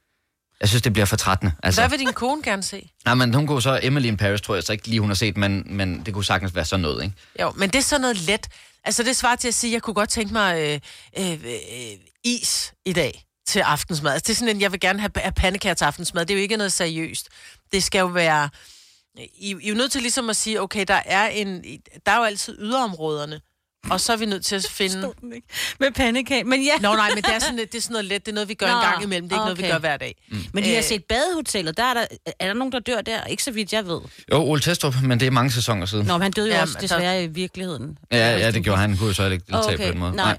[0.64, 1.52] Jeg synes, det bliver for trættende.
[1.62, 1.80] Altså.
[1.80, 2.90] Hvad vil din kone gerne se?
[3.04, 3.80] Nej, men hun kunne så...
[3.82, 6.24] Emily in Paris, tror jeg så ikke lige, hun har set, men, men det kunne
[6.24, 7.16] sagtens være sådan noget, ikke?
[7.40, 8.48] Jo, men det er sådan noget let.
[8.84, 10.80] Altså, det svarer til at sige, at jeg kunne godt tænke mig øh,
[11.18, 14.12] øh, øh, is i dag til aftensmad.
[14.12, 16.26] Altså, det er sådan en, jeg vil gerne have, have pandekager til aftensmad.
[16.26, 17.28] Det er jo ikke noget seriøst.
[17.72, 18.48] Det skal jo være...
[19.18, 21.64] I, I er jo nødt til ligesom at sige, okay, der er, en,
[22.06, 23.40] der er jo altid yderområderne.
[23.90, 25.12] Og så er vi nødt til at finde...
[25.80, 26.72] Med pandekage, men ja.
[26.80, 28.26] Nå nej, men det er, sådan, det er sådan noget let.
[28.26, 29.28] Det er noget, vi gør Nå, en gang imellem.
[29.28, 29.62] Det er ikke okay.
[29.62, 30.14] noget, vi gør hver dag.
[30.30, 30.38] Mm.
[30.52, 32.06] Men de har Øh, set badehotellet, der er der,
[32.40, 33.24] er der nogen, der dør der?
[33.24, 34.00] Ikke så vidt jeg ved.
[34.32, 36.06] Jo, Ole Testrup, men det er mange sæsoner siden.
[36.06, 37.98] Nå, men han døde jo Jamen, også desværre i virkeligheden.
[38.12, 38.90] Ja, ja, det gjorde han.
[38.90, 40.16] Han kunne jo så ikke Okay, på den måde.
[40.16, 40.38] nej.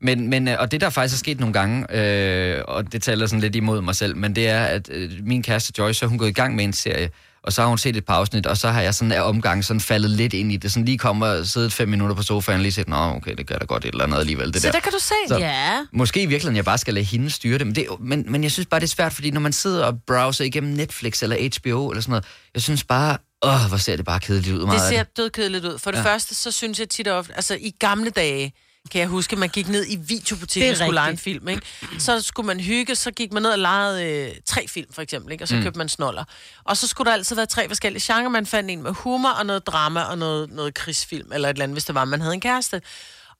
[0.00, 3.26] Men, men, øh, og det der faktisk er sket nogle gange, øh, og det taler
[3.26, 6.08] sådan lidt imod mig selv, men det er, at øh, min kæreste Joyce, så er
[6.08, 7.10] hun gået i gang med en serie,
[7.46, 9.64] og så har hun set et par afsnit, og så har jeg sådan af omgang
[9.64, 10.72] sådan faldet lidt ind i det.
[10.72, 13.46] Sådan lige kommer og siddet fem minutter på sofaen og lige set, nå okay, det
[13.46, 14.52] gør da godt et eller andet alligevel.
[14.52, 14.72] Det Så der.
[14.72, 15.14] der kan du se.
[15.28, 15.78] Så- Ja.
[15.92, 17.66] Måske i virkeligheden, jeg bare skal lade hende styre det.
[17.66, 19.98] Men, det, men, men jeg synes bare, det er svært, fordi når man sidder og
[20.06, 22.24] browser igennem Netflix eller HBO eller sådan noget,
[22.54, 24.58] jeg synes bare, åh, hvor ser det bare kedeligt ud.
[24.60, 25.78] Det Meget af ser dødkedeligt ud.
[25.78, 26.04] For det ja.
[26.04, 28.52] første, så synes jeg tit og ofte, altså i gamle dage,
[28.86, 31.24] kan jeg huske, at man gik ned i videobutikken Det og skulle lege en rigtigt.
[31.24, 31.62] film, ikke?
[31.98, 35.32] Så skulle man hygge, så gik man ned og lejede øh, tre film, for eksempel,
[35.32, 35.44] ikke?
[35.44, 35.62] Og så mm.
[35.62, 36.24] købte man snoller.
[36.64, 38.28] Og så skulle der altid være tre forskellige genrer.
[38.28, 41.62] Man fandt en med humor og noget drama og noget, noget krigsfilm, eller et eller
[41.62, 42.82] andet, hvis det var, man havde en kæreste.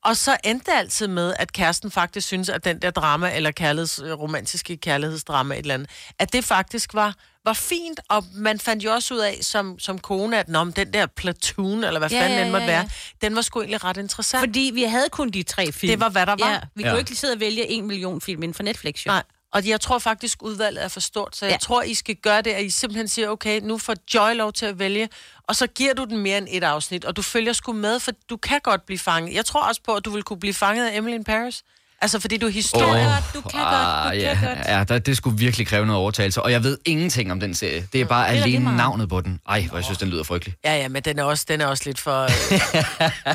[0.07, 3.51] Og så endte det altid med, at kæresten faktisk synes, at den der drama, eller
[3.51, 8.59] kærligheds, øh, romantiske kærlighedsdrama, et eller andet, at det faktisk var, var fint, og man
[8.61, 12.11] fandt jo også ud af, som, som kone, at Nå, den der platoon, eller hvad
[12.11, 12.79] Ja, fanden ja, den måtte ja, ja.
[12.79, 12.89] være,
[13.23, 14.41] den var sgu egentlig ret interessant.
[14.43, 15.91] Fordi vi havde kun de tre film.
[15.91, 16.51] Det var, hvad der var.
[16.53, 16.89] Ja, vi Ja.
[16.91, 19.11] kunne ikke sidde og vælge en million film inden for Netflix, jo.
[19.11, 19.23] Nej,
[19.57, 21.59] og jeg tror faktisk, udvalget er for stort, så jeg Ja.
[21.59, 24.67] tror, I skal gøre det, at I simpelthen siger, okay, nu får Joy lov til
[24.67, 25.09] at vælge,
[25.43, 28.13] og så giver du den mere end et afsnit, og du følger sgu med, for
[28.31, 29.35] du kan godt blive fanget.
[29.35, 31.63] Jeg tror også på, at du vil kunne blive fanget af Emily in Paris.
[32.03, 33.07] Altså, fordi du er historie.
[33.07, 33.07] Åh.
[33.07, 33.23] Oh.
[33.35, 34.59] du kan godt, du Ah, kan ja, godt.
[34.69, 37.87] ja der, det skulle virkelig kræve noget overtagelse, og jeg ved ingenting om den serie.
[37.93, 39.41] Det er bare det er alene navnet på den.
[39.49, 40.55] Ej, hvor jeg synes, den lyder frygtelig.
[40.65, 42.27] Ja, ja, men den er også, den er også lidt for...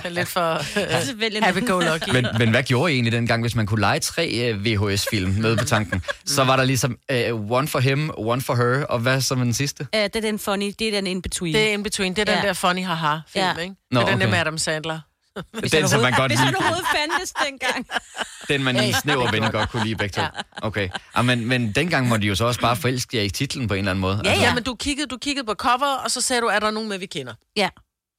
[0.06, 0.54] Øh, lidt for...
[0.54, 2.13] Øh, Så vælg en happy-go-lucky.
[2.13, 5.58] Men, men hvad gjorde I egentlig dengang, hvis man kunne lege tre uh, VHS-film med
[5.58, 6.04] på tanken?
[6.26, 6.97] Så var der ligesom
[7.32, 9.88] uh, one for him, one for her, og hvad så med den sidste?
[9.95, 11.54] Uh, det er den funny, det er den in-between.
[11.54, 12.13] Det er in between.
[12.15, 12.47] Det er den Ja.
[12.47, 13.62] der funny haha-film, Ja.
[13.62, 13.76] ikke?
[13.91, 14.34] Nå, det er den der okay.
[14.34, 15.00] med Adam Sandler.
[15.72, 17.88] Den, som man godt Hvis han lide, overhovedet fandtes dengang.
[18.50, 20.22] den man i snæver venner godt kunne lide begge to.
[20.62, 20.89] Okay.
[21.17, 23.74] Ja, men, men dengang må de jo så også bare forelske jer i titlen på
[23.74, 24.17] en eller anden måde.
[24.17, 24.44] Altså, Ja, ja.
[24.44, 26.89] Ja, men du kiggede, du kiggede på cover, og så sagde du, er der nogen
[26.89, 27.34] med, vi kender?
[27.56, 27.70] Ja.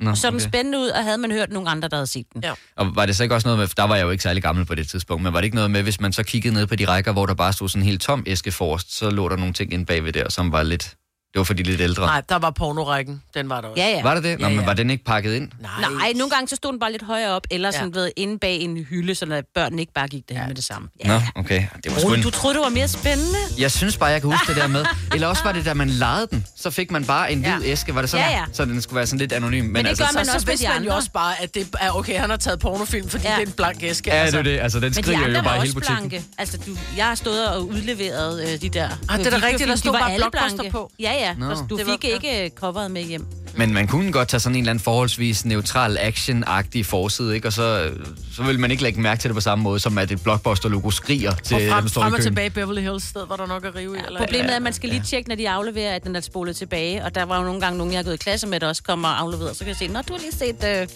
[0.01, 0.47] Nå, Så den okay.
[0.49, 2.43] spændende ud, og havde man hørt nogen andre, der havde set den.
[2.45, 2.53] Ja.
[2.77, 4.65] Og var det så ikke også noget med, der var jeg jo ikke særlig gammel
[4.67, 6.77] på det tidspunkt, men var det ikke noget med, hvis man så kiggede ned på
[6.77, 9.37] de rækker, hvor der bare stod sådan en helt tom æske forrest, så lå der
[9.37, 10.95] nogle ting inde bagved der, som var lidt,
[11.33, 12.07] det var for de lidt ældre.
[12.07, 13.23] Nej, der var pornorækken.
[13.35, 13.83] Den var der også.
[13.83, 14.03] Ja, ja.
[14.03, 14.39] Var det det?
[14.41, 14.67] Nå, Ja, men ja.
[14.67, 15.49] var den ikke pakket ind?
[15.61, 18.01] Nej, nogle gange så stod den bare lidt højere op, eller sådan Ja.
[18.01, 20.89] ved, inde bag en hylde, så børnene ikke bare gik derhen med det samme.
[21.05, 21.65] Nå, okay.
[21.85, 22.23] Det var sgu en...
[22.23, 23.39] du troede, det var mere spændende?
[23.59, 24.85] Jeg synes bare, jeg kan huske det der med.
[25.15, 27.71] Eller også var det, da man lejede den, så fik man bare en hvid Ja.
[27.73, 27.95] æske.
[27.95, 28.31] Var det sådan?
[28.31, 28.45] Ja, ja.
[28.53, 29.65] Så den skulle være sådan lidt anonym.
[29.65, 31.43] Men, det altså, gør Så, man så også med vidste de man jo også bare,
[31.43, 33.31] at det er okay, han har taget pornofilm, fordi Ja.
[33.33, 33.37] ja.
[33.37, 34.15] det er en blank æske.
[34.15, 34.61] Ja, det er det.
[34.61, 36.09] Altså, den Men de skriger andre jo bare hele også butikken.
[36.09, 36.27] blanke.
[36.39, 39.69] Altså, du, jeg har stået og udleveret øh, de der Ah, det er da rigtigt,
[39.69, 40.71] der De stod var bare blanke.
[40.71, 40.91] på.
[41.01, 41.22] Ja, ja.
[41.39, 41.55] Nå.
[41.71, 43.27] Du Det var- fik ikke øh, coveret med hjem.
[43.57, 47.49] Men man kunne godt tage sådan en eller anden forholdsvis neutral action-agtig forside, ikke?
[47.49, 47.91] Og så,
[48.37, 50.91] så vil man ikke lægge mærke til det på samme måde, som at et blockbuster-logo
[50.91, 53.47] skriger til Og dem, frem, står frem og tilbage i Beverly Hills sted, hvor der
[53.47, 54.01] nok er rive i.
[54.07, 56.57] Eller, Problemet er, at man skal lige tjekke, når de afleverer, at den er spolet
[56.57, 57.05] tilbage.
[57.05, 58.83] Og der var jo nogle gange nogen, jeg har gået i klasse med, der også
[58.83, 59.53] kommer og afleverer.
[59.53, 60.65] Så kan jeg se, nå, du har lige set...
[60.83, 60.89] Øh...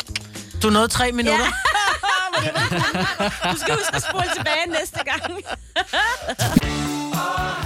[0.62, 1.47] Du nåede tre minutter.
[3.53, 5.23] Du skal huske at spole tilbage næste gang.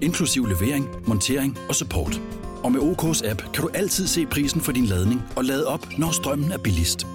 [0.00, 2.20] inklusiv levering, montering og support.
[2.64, 5.86] Og med OK's app kan du altid se prisen for din ladning og lade op,
[5.98, 7.06] når strømmen er billigst.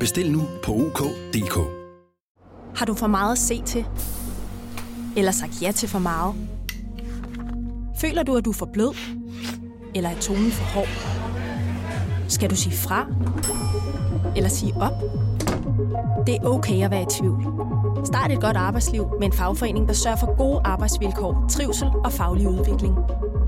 [0.00, 1.58] Bestil nu på OK.dk.
[2.76, 3.84] Har du for meget at se til?
[5.16, 6.34] Eller sagt ja til for meget?
[8.00, 8.94] Føler du, at du er for blød?
[9.94, 10.88] Eller er tonen for hård?
[12.28, 13.06] Skal du sige fra?
[14.36, 14.92] Eller sige op?
[16.26, 17.42] Det er okay at være i tvivl.
[18.04, 22.48] Start et godt arbejdsliv med en fagforening, der sørger for gode arbejdsvilkår, trivsel og faglig
[22.48, 22.94] udvikling.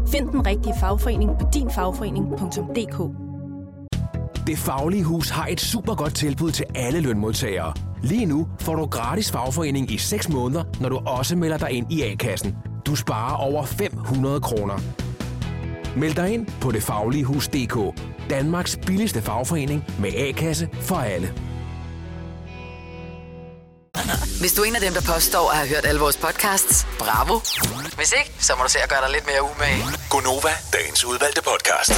[0.09, 3.29] Find den rigtige fagforening på dinfagforening.dk.
[4.47, 7.73] Det Faglige Hus har et super godt tilbud til alle lønmodtagere.
[8.03, 11.93] Lige nu får du gratis fagforening i 6 måneder, når du også melder dig ind
[11.93, 12.57] i A-kassen.
[12.87, 14.75] Du sparer over 500 kroner.
[15.97, 18.01] Meld dig ind på detfagligehus.dk.
[18.31, 21.48] Danmarks billigste fagforening med A-kasse for alle.
[24.41, 27.41] Hvis du er en af dem, der påstår at have hørt alle vores podcasts, bravo.
[27.97, 29.83] Hvis ikke, så må du se at gøre dig lidt mere umage.
[30.11, 31.93] Gonova, dagens udvalgte podcast.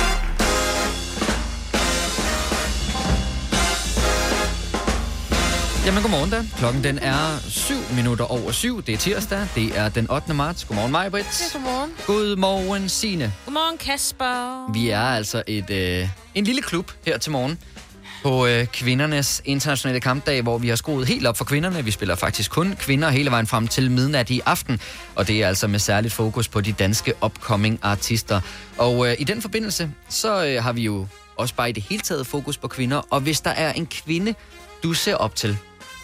[5.86, 6.44] Jamen, godmorgen da.
[6.58, 8.82] Klokken den er 7 minutter over 7.
[8.82, 9.46] Det er tirsdag.
[9.54, 10.34] Det er den 8.
[10.34, 10.64] marts.
[10.64, 11.40] Godmorgen, mig, Britt.
[11.54, 11.90] Ja, godmorgen.
[12.06, 13.32] Godmorgen, Signe.
[13.44, 14.72] Godmorgen, Kasper.
[14.72, 17.58] Vi er altså et, øh, en lille klub her til morgen
[18.22, 21.84] på øh, kvindernes internationale kampdag, hvor vi har skruet helt op for kvinderne.
[21.84, 24.80] Vi spiller faktisk kun kvinder hele vejen frem til midnat i aften,
[25.14, 28.40] og det er altså med særligt fokus på de danske upcoming artister.
[28.78, 31.06] Og øh, i den forbindelse, så øh, har vi jo
[31.36, 34.34] også bare i det hele taget fokus på kvinder, og hvis der er en kvinde,
[34.82, 35.58] du ser op til,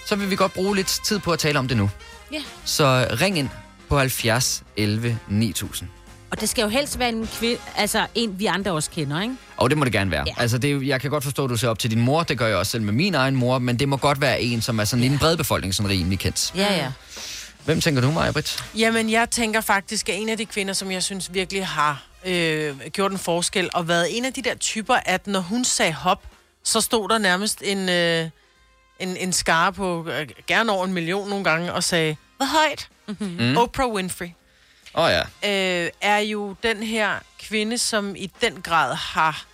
[0.07, 1.91] så vil vi godt bruge lidt tid på at tale om det nu.
[2.33, 2.43] Ja.
[2.65, 3.49] Så ring ind
[3.89, 5.96] på 70 11 9000.
[6.31, 9.35] Og det skal jo helst være en kvinde, altså en, vi andre også kender, ikke?
[9.57, 10.25] Og det må det gerne være.
[10.27, 10.35] Ja.
[10.37, 12.23] Altså, det jeg kan godt forstå, at du ser op til din mor.
[12.23, 13.59] Det gør jeg også selv med min egen mor.
[13.59, 16.19] Men det må godt være en, som er sådan i den brede befolkning, sådan rimelig
[16.19, 16.53] kendt.
[16.57, 16.93] Ja, ja.
[17.65, 18.65] Hvem tænker du, Maja Britt?
[18.77, 22.81] Jamen, jeg tænker faktisk, at en af de kvinder, som jeg synes virkelig har øh,
[22.93, 26.23] gjort en forskel, og været en af de der typer, at når hun sagde hop,
[26.65, 28.29] så stod der nærmest en, øh,
[29.01, 32.89] en, en skare på øh, gerne over en million nogle gange, og sagde, hvad højt?
[33.07, 33.37] Mm-hmm.
[33.41, 33.57] Mm.
[33.57, 34.29] Oprah Winfrey
[34.97, 35.85] oh, ja.
[35.85, 39.45] øh, er jo den her kvinde, som i den grad har...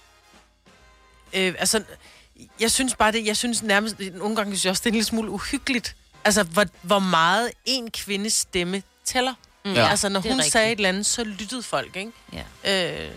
[1.34, 1.82] Øh, altså,
[2.60, 4.94] jeg synes bare det, jeg synes nærmest, nogle gange synes jeg også, det er en
[4.94, 5.96] lille smule uhyggeligt.
[6.24, 9.34] Altså, hvor, hvor meget en kvindes stemme tæller.
[9.64, 9.72] Mm.
[9.72, 9.88] Ja.
[9.88, 10.52] Altså, når hun rigtigt.
[10.52, 12.12] sagde et eller andet, så lyttede folk, ikke?
[12.64, 13.06] Ja.
[13.06, 13.10] Øh,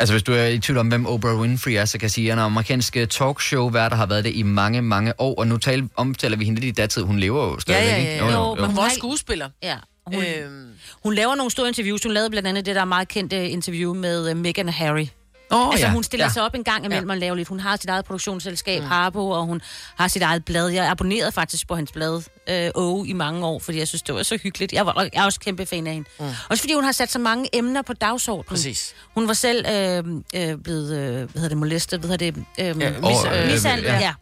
[0.00, 2.26] Altså, hvis du er i tvivl om, hvem Oprah Winfrey er, så kan jeg sige,
[2.26, 5.34] at han er en amerikansk talkshow der har været det i mange, mange år.
[5.38, 7.02] Og nu tal, omtaler vi hende lidt i datid.
[7.02, 8.24] Hun lever jo ja, stadigvæk, ja, ikke?
[8.24, 8.48] ja, ja.
[8.48, 9.50] Jo, men hun var skuespiller.
[9.62, 9.76] Ja.
[10.06, 10.70] Hun, Øhm.
[11.02, 12.02] hun laver nogle store interviews.
[12.02, 15.06] Hun lavede blandt andet det der meget kendte interview med uh, Meghan og Harry.
[15.52, 15.92] Åh, altså, ja.
[15.92, 16.32] hun stiller Ja.
[16.32, 17.14] sig op en gang imellem ja.
[17.14, 17.48] og laver lidt.
[17.48, 18.88] Hun har sit eget produktionsselskab, mm.
[18.88, 19.60] Harpo, og hun
[19.96, 20.68] har sit eget blad.
[20.68, 24.14] Jeg abonnerede faktisk på hendes blad, øh, O, i mange år, fordi jeg synes, det
[24.14, 24.72] var så hyggeligt.
[24.72, 26.08] Jeg, var, jeg er også kæmpe fan af hende.
[26.20, 26.26] Mm.
[26.50, 28.48] Også fordi hun har sat så mange emner på dagsordenen.
[28.48, 28.94] Præcis.
[29.14, 30.04] Hun var selv øh,
[30.50, 32.44] øh, blevet, øh, hvad hedder det, molestet, hvad hedder det?
[32.76, 33.98] Øh, Ja, mis, øh, øh, mishandlet, ja.
[34.00, 34.14] ja.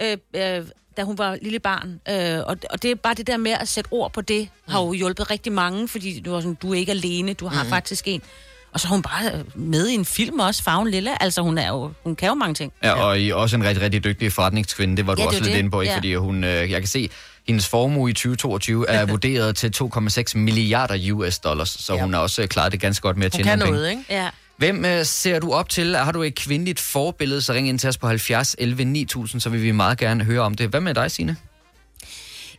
[0.00, 0.16] ja.
[0.34, 2.00] Øh, øh, da hun var lille barn.
[2.08, 4.80] Øh, og, og det er bare det der med at sætte ord på det, har
[4.80, 7.68] jo hjulpet rigtig mange, fordi du er, sådan, du er ikke alene, du har mm.
[7.68, 8.22] faktisk en.
[8.72, 11.22] Og så er hun bare med i en film også, Farven Lille.
[11.22, 12.72] Altså, hun, er jo, hun kan jo mange ting.
[12.82, 14.96] Ja, og I er også en rigtig, rigtig dygtig forretningskvinde.
[14.96, 15.58] Det var du Ja, også lidt det.
[15.58, 15.90] inde på, ikke?
[15.92, 15.96] Ja.
[15.96, 17.10] Fordi hun, øh, jeg kan se,
[17.46, 22.00] hendes formue i 2022 er vurderet til 2,6 milliarder US dollars, så Ja.
[22.02, 24.00] hun har også klaret det ganske godt med at Hun tjene kan nogle noget, penge.
[24.02, 24.14] ikke?
[24.14, 24.28] Ja.
[24.60, 25.96] Hvem øh, ser du op til?
[25.96, 29.50] Har du et kvindeligt forbillede, så ring ind til os på 70 11 9000, så
[29.50, 30.68] vil vi meget gerne høre om det.
[30.68, 31.36] Hvad med dig, Signe?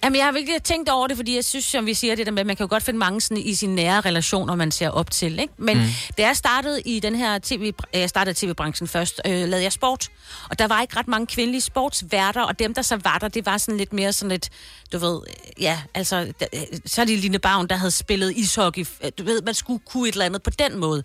[0.04, 2.32] Jamen, jeg har virkelig tænkt over det, fordi jeg synes, som vi siger det der
[2.32, 4.90] med, at man kan jo godt finde mange sådan, i sine nære relationer, man ser
[4.90, 5.40] op til.
[5.40, 5.54] Ikke?
[5.58, 5.84] Men mm.
[6.18, 10.10] da jeg startede i den her tv, jeg startede tv-branchen først, øh, lavede jeg sport.
[10.50, 13.46] Og der var ikke ret mange kvindelige sportsværter, og dem, der så var der, det
[13.46, 14.50] var sådan lidt mere sådan lidt,
[14.92, 18.86] du ved, øh, ja, altså, øh, så er det Line Bavn, der havde spillet ishockey.
[19.04, 21.04] Øh, Du ved, man skulle kunne et eller andet på den måde.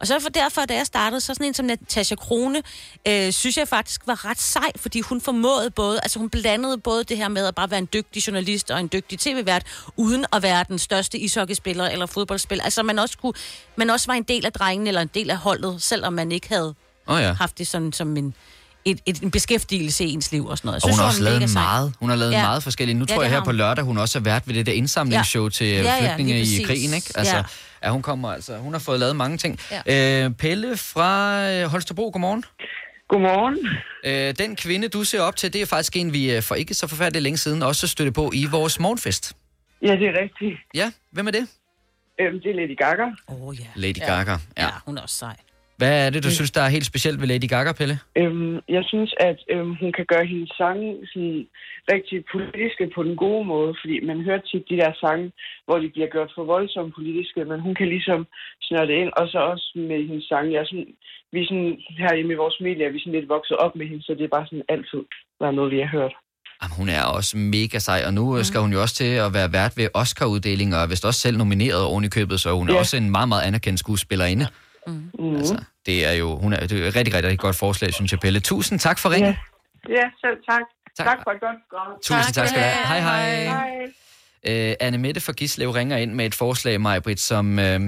[0.00, 2.62] Og så for derfor, da jeg startede, så sådan en som Natasha Krone,
[3.08, 7.04] øh, synes jeg faktisk var ret sej, fordi hun formåede både, altså hun blandede både
[7.04, 8.37] det her med at bare være en dygtig journalist
[8.70, 9.62] og en dygtig tv-vært,
[9.96, 12.64] uden at være den største ishockeyspiller eller fodboldspiller.
[12.64, 13.32] Altså man også, kunne,
[13.76, 16.48] man også var en del af drengen eller en del af holdet, selvom man ikke
[16.48, 16.74] havde
[17.06, 17.32] oh, ja.
[17.32, 18.34] haft det sådan som en,
[18.84, 20.82] et, et, en beskæftigelse i ens liv og sådan noget.
[20.84, 21.92] Jeg Og hun har også lavet meget.
[22.00, 22.42] Hun har lavet Ja.
[22.42, 22.98] meget forskelligt.
[22.98, 25.44] Nu Ja, tror jeg her på lørdag, hun også er vært ved det der indsamlingsshow
[25.44, 25.48] Ja.
[25.50, 27.12] til Ja, ja, flygtninge lige i krigen, ikke?
[27.14, 27.42] Altså, Ja.
[27.84, 27.90] ja.
[27.90, 28.56] hun kommer altså.
[28.58, 29.58] Hun har fået lavet mange ting.
[29.86, 30.24] Ja.
[30.24, 32.44] Øh, Pelle fra øh, Holstebro, godmorgen.
[33.08, 33.58] Godmorgen.
[34.04, 36.74] Øh, den kvinde, du ser op til, det er faktisk en, vi øh, for ikke
[36.74, 39.36] så forfærdeligt længe siden også støtte på i vores morgenfest.
[39.82, 40.58] Ja, det er rigtigt.
[40.74, 41.48] Ja, hvem er det?
[42.20, 43.04] Øhm, det er Lady Gaga.
[43.28, 43.66] Åh oh, ja.
[43.76, 44.30] Lady Gaga.
[44.30, 44.62] Ja.
[44.62, 45.36] ja, hun er også sej.
[45.80, 47.96] Hvad er det, du synes, der er helt specielt ved Lady Gaga, Pelle?
[48.20, 51.40] Øhm, jeg synes, at øhm, hun kan gøre hendes sange sådan,
[51.94, 55.26] rigtig politiske på den gode måde, fordi man hører tit de der sange,
[55.66, 58.20] hvor de bliver gjort for voldsomt politiske, men hun kan ligesom
[58.66, 60.52] snøre det ind, og så også med hendes sange.
[60.54, 60.90] Jeg er sådan,
[61.32, 64.02] vi er sådan, herhjemme i vores familie, er vi sådan lidt vokset op med hende,
[64.06, 65.02] så det er bare sådan altid
[65.42, 66.14] været noget, vi har hørt.
[66.60, 68.44] Jamen, hun er også mega sej, og nu mm.
[68.48, 71.36] skal hun jo også til at være vært ved Oscar-uddelingen, og er vist også selv
[71.42, 72.78] nomineret oven i købet, så hun er Ja.
[72.78, 74.46] også en meget, meget anerkendt skuespillerinde.
[74.86, 75.36] Mm.
[75.36, 78.12] Altså, det er jo hun er, det er et rigtig, rigtig, rigtig godt forslag, synes
[78.12, 78.40] jeg, Pelle.
[78.40, 79.36] Tusind tak for ringen.
[79.88, 80.60] Ja, selv tak.
[80.96, 81.06] Tak.
[81.06, 81.92] Tak, tak for et godt program.
[82.02, 82.86] Tusind tak skal du have.
[82.86, 83.44] Hej, hej.
[83.44, 84.70] Hej.
[84.70, 87.80] Øh, Anne Mette fra Gislev ringer ind med et forslag, Majbrit, som øh,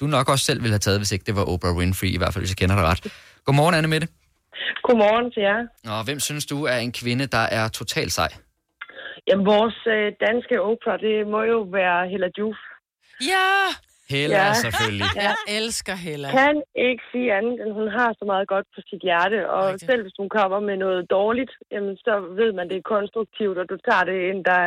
[0.00, 2.32] du nok også selv ville have taget, hvis ikke det var Oprah Winfrey, i hvert
[2.34, 3.12] fald hvis jeg kender dig ret.
[3.44, 4.08] Godmorgen, Anne Mette.
[4.82, 5.60] Godmorgen til jer.
[5.98, 8.28] Og hvem synes du er en kvinde, der er totalt sej?
[9.28, 12.56] Jamen, vores øh, danske opera, det må jo være Hella Juf.
[13.20, 13.48] Ja!
[14.14, 14.52] Hella, ja.
[14.64, 15.08] selvfølgelig.
[15.28, 16.28] Jeg elsker Hella.
[16.40, 16.56] Kan
[16.88, 19.38] ikke sige andet, end hun har så meget godt på sit hjerte.
[19.56, 19.86] Og Rigtigt.
[19.90, 23.66] selv hvis hun kommer med noget dårligt, jamen, så ved man, det er konstruktivt, og
[23.72, 24.62] du tager det ind, der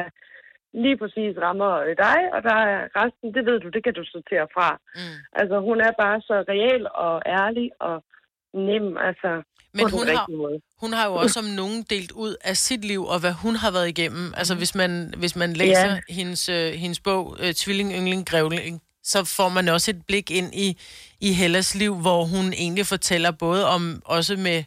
[0.83, 1.71] lige præcis rammer
[2.05, 4.69] dig, og der er resten, det ved du, det kan du sortere fra.
[4.99, 5.15] Mm.
[5.39, 7.95] Altså, hun er bare så real og ærlig og
[8.67, 9.31] nem, altså,
[9.77, 10.57] Men på den hun har, rigtige måde.
[10.83, 13.71] hun har jo også om nogen delt ud af sit liv, og hvad hun har
[13.77, 14.25] været igennem.
[14.39, 15.99] Altså, hvis man, hvis man læser Ja.
[16.19, 20.49] hendes, øh, hendes bog, øh, Tvilling, Yngling, Grævling, så får man også et blik ind
[20.65, 20.67] i,
[21.21, 24.59] i Hellas liv, hvor hun egentlig fortæller både om, også med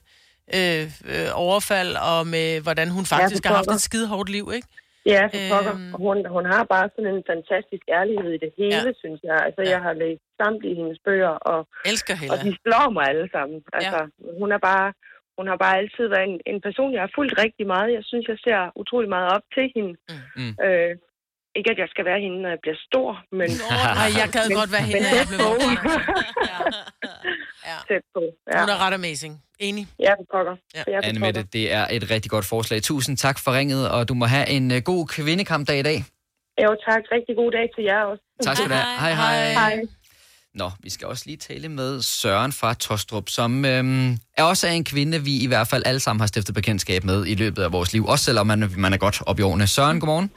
[0.58, 4.46] øh, øh, overfald, og med hvordan hun faktisk for har haft et skide hårdt liv,
[4.54, 4.68] ikke?
[5.14, 5.74] Ja, for pokker.
[5.74, 5.94] Øhm.
[5.94, 9.00] Og Hun, hun har bare sådan en fantastisk ærlighed i det hele, ja.
[9.02, 9.38] synes jeg.
[9.46, 9.70] Altså, ja.
[9.74, 12.36] jeg har læst samtlige hendes bøger, og, Elsker og Hella.
[12.46, 13.58] de slår mig alle sammen.
[13.78, 14.30] Altså, ja.
[14.40, 14.92] hun er bare...
[15.40, 17.96] Hun har bare altid været en, en person, jeg har fulgt rigtig meget.
[17.98, 19.92] Jeg synes, jeg ser utrolig meget op til hende.
[20.38, 20.52] Mm.
[20.66, 20.92] Øh,
[21.58, 23.48] ikke, at jeg skal være hende, når jeg bliver stor, men...
[24.02, 25.76] Ej, jeg gad men- godt være hende, når jeg blev voksen.
[27.88, 28.20] Tæt på,
[28.52, 28.60] ja.
[28.60, 29.42] Hun er ret amazing.
[29.58, 29.86] Enig?
[30.00, 30.56] Ja, for pokker.
[30.74, 30.82] Ja.
[30.86, 31.20] Jeg er for Anne.
[31.20, 32.82] Mette, det er et rigtig godt forslag.
[32.82, 36.04] Tusind tak for ringet, og du må have en uh, god kvindekampdag i dag.
[36.62, 37.02] Jo, tak.
[37.12, 38.22] Rigtig god dag til jer også.
[38.42, 38.98] Tak skal du have.
[39.00, 39.52] Hej, hej.
[39.52, 39.80] Hej.
[40.54, 44.70] Nå, vi skal også lige tale med Søren fra Tostrup, som øhm, er også er
[44.70, 47.72] en kvinde, vi i hvert fald alle sammen har stiftet bekendtskab med i løbet af
[47.72, 49.66] vores liv, også selvom man, man er godt op i årene.
[49.66, 50.30] Søren, godmorgen.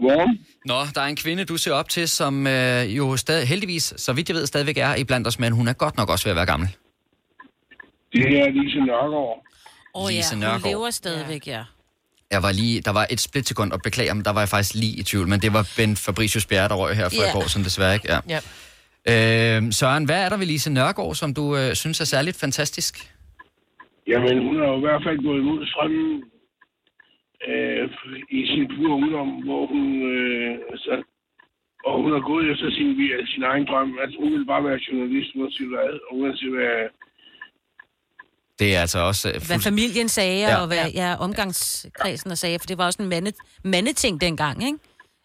[0.00, 0.38] Godmorgen.
[0.66, 4.12] Nå, der er en kvinde, du ser op til, som øh, jo stadig, heldigvis, så
[4.12, 6.30] vidt jeg ved, stadigvæk er i blandt os, men hun er godt nok også ved
[6.30, 6.68] at være gammel.
[8.12, 9.44] Det er Lise Nørgaard.
[9.94, 10.62] Åh oh, ja, Lise hun Nørgaard.
[10.66, 11.62] lever stadigvæk, ja.
[12.30, 14.96] Jeg var lige, der var et splitsekund, og beklager, men der var jeg faktisk lige
[15.00, 17.30] i tvivl, men det var Ben Fabricius Bjerre, der røg her for Ja.
[17.30, 18.20] et år, som desværre ikke er.
[18.28, 18.40] Ja.
[19.56, 23.12] Øh, Søren, hvad er der ved Lise Nørgaard, som du øh, synes er særligt fantastisk?
[24.08, 26.22] Jamen, hun har jo i hvert fald gået imod strømmen
[27.48, 27.88] øh,
[28.38, 31.02] i sin pure ungdom, hvor hun, øh, altså,
[31.84, 32.90] og hun har gået efter sin,
[33.34, 33.98] sin egen drøm.
[34.02, 36.88] Altså, hun vil bare være journalist, uanset hvad, og uanset hvad,
[38.58, 39.28] Det er altså også...
[39.28, 40.60] Øh, Hvad familien sagde, Ja.
[40.60, 43.32] og hvad ja, omgangskredsen sagde, for det var også en mande,
[43.64, 44.78] mandeting dengang, ikke?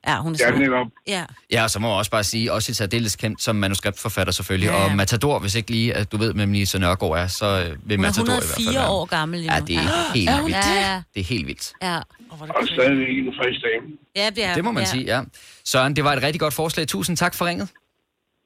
[0.08, 0.88] Ja, hun er Ja, netop.
[1.08, 1.24] Ja.
[1.52, 4.68] Ja, og så må jeg også bare sige, også i særdeles kendt som manuskriptforfatter selvfølgelig,
[4.70, 4.84] Ja, ja.
[4.84, 8.00] og Matador, hvis ikke lige, at du ved, hvem Lise Nørgaard er, så øh, vil
[8.00, 8.90] Matador i hvert 104 fald være.
[8.90, 9.66] år gammel lige Ja, nu.
[9.66, 10.56] det er helt Er vildt.
[10.58, 10.76] det?
[10.76, 11.02] Ja, ja.
[11.14, 11.74] Det er helt vildt.
[11.82, 11.98] Ja.
[12.32, 13.94] og stadigvæk en frisk dame.
[14.16, 14.90] Ja, det, er, Det må man ja.
[14.90, 15.22] sige, ja.
[15.66, 16.88] Søren, det var et rigtig godt forslag.
[16.88, 17.70] Tusind tak for ringet.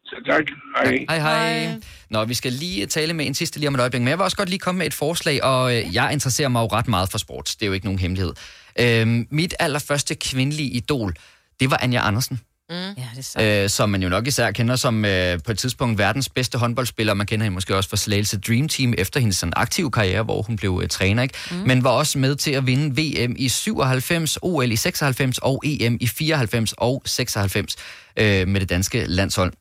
[0.06, 0.43] Så tak.
[0.86, 1.06] Hej.
[1.10, 1.80] Hej, hej.
[2.10, 4.24] Nå, vi skal lige tale med en sidste lige om et øjeblik, men jeg vil
[4.24, 7.12] også godt lige komme med et forslag, og øh, jeg interesserer mig jo ret meget
[7.12, 7.45] for sport.
[7.60, 8.34] Det er jo ikke nogen hemmelighed.
[8.80, 11.13] Øhm, mit allerførste kvindelige idol,
[11.60, 12.39] det var Anja Andersen.
[12.69, 12.76] Mm.
[12.76, 15.98] Ja, det er øh, som man jo nok især kender som øh, på et tidspunkt
[15.98, 17.13] verdens bedste håndboldspiller.
[17.13, 20.41] Man kender hende måske også fra Slagelse Dream Team efter hendes sådan, aktive karriere, hvor
[20.41, 21.36] hun blev øh, træner, ikke?
[21.52, 21.58] Mm.
[21.58, 25.98] Men var også med til at vinde VM i 97, OL i 96 og EM
[26.02, 27.76] i 94 og 96
[28.17, 29.54] øh, med det danske landshold.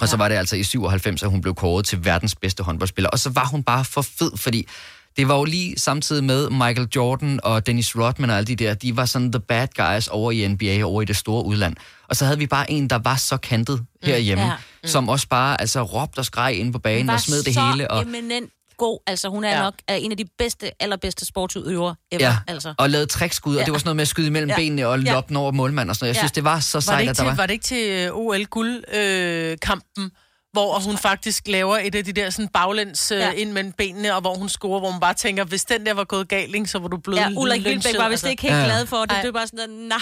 [0.00, 3.10] Og så var det altså i 97, at hun blev kåret til verdens bedste håndboldspiller.
[3.10, 4.68] Og så var hun bare for fed, fordi
[5.16, 8.74] det var jo lige samtidig med Michael Jordan og Dennis Rodman og alle de der,
[8.74, 11.76] de var sådan the bad guys over i NBA, over i det store udland.
[12.08, 14.50] Og så havde vi bare en, der var så kantet herhjemme, ja.
[14.54, 14.88] mm, ja.
[14.88, 17.90] som også bare altså råbte og skreg ind på banen var og smed det hele.
[17.90, 18.98] Og, eminent god.
[19.06, 19.62] Altså, hun er ja.
[19.62, 22.24] nok er en af de bedste, allerbedste sportsudøvere ever.
[22.24, 22.74] ja, Altså.
[22.78, 23.64] og lavede trækskud, og Ja.
[23.64, 24.56] det var sådan noget med at skyde imellem Ja.
[24.56, 25.12] benene og Ja.
[25.12, 26.14] loppe den over målmand og sådan noget.
[26.14, 26.22] Jeg Ja.
[26.22, 27.34] synes, det var så Var sejt, det ikke at der til, var...
[27.36, 30.10] var det ikke til øh, OL-guld-kampen,
[30.52, 33.30] hvor hun faktisk laver et af de der sådan baglæns øh, Ja.
[33.32, 36.04] ind mellem benene, og hvor hun scorer, hvor man bare tænker, hvis den der var
[36.04, 38.64] gået galt, ikke, så var du blevet Ja, Ulrik Wilbæk var vist ikke helt Ja.
[38.64, 39.10] glad for det.
[39.10, 39.16] Ej.
[39.22, 39.98] Det var bare sådan, nej.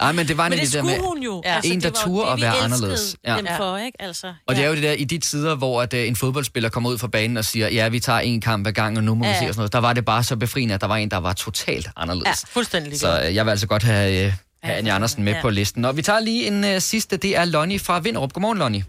[0.00, 1.42] Ej, men det var Men det det der med hun jo.
[1.44, 1.54] Ja.
[1.54, 3.16] Altså, en, der turde at vi være anderledes.
[3.26, 4.02] dem for, ikke?
[4.02, 6.68] Altså, Og det er jo det der, i de tider, hvor at, øh, en fodboldspiller
[6.68, 9.14] kommer ud fra banen og siger, ja, vi tager en kamp ad gang, og nu
[9.14, 9.38] må vi Ja.
[9.38, 9.72] se og sådan noget.
[9.72, 12.26] Der var det bare så befriende, at der var en, der var totalt anderledes.
[12.26, 13.00] Ja, fuldstændig.
[13.00, 15.40] Så øh, jeg vil altså godt have, øh, have Anja Andersen med Ja.
[15.40, 15.84] på listen.
[15.84, 18.32] Og vi tager lige en øh, sidste, det er Lonnie fra Vinderup.
[18.32, 18.84] Godmorgen, Lonnie.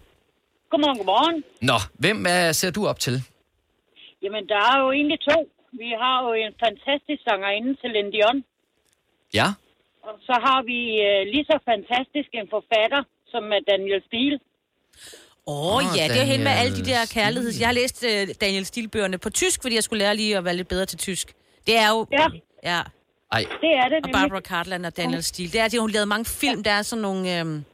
[0.70, 1.38] Godmorgen, godmorgen.
[1.70, 3.16] Nå, hvem øh, ser du op til?
[4.22, 5.38] Jamen, der er jo egentlig to.
[5.82, 8.38] Vi har jo en fantastisk sangerinde, Celine Dion.
[9.38, 9.48] Ja?
[10.06, 13.02] Og så har vi øh, lige så fantastisk en forfatter,
[13.32, 14.38] som er Daniel Steele.
[15.46, 17.60] Åh oh, ja, det er hende med alle de der kærligheds...
[17.60, 20.56] Jeg har læst uh, Daniel Stilbøgerne på tysk, fordi jeg skulle lære lige at være
[20.56, 21.26] lidt bedre til tysk.
[21.66, 22.06] Det er jo...
[22.12, 22.26] Ja.
[22.64, 22.80] Ja.
[23.32, 23.42] Ej.
[23.60, 25.52] Det er det Og Barbara Cartland og Daniel Steele.
[25.52, 26.62] Det er, at hun lavede mange film.
[26.62, 27.64] Der er sådan nogle...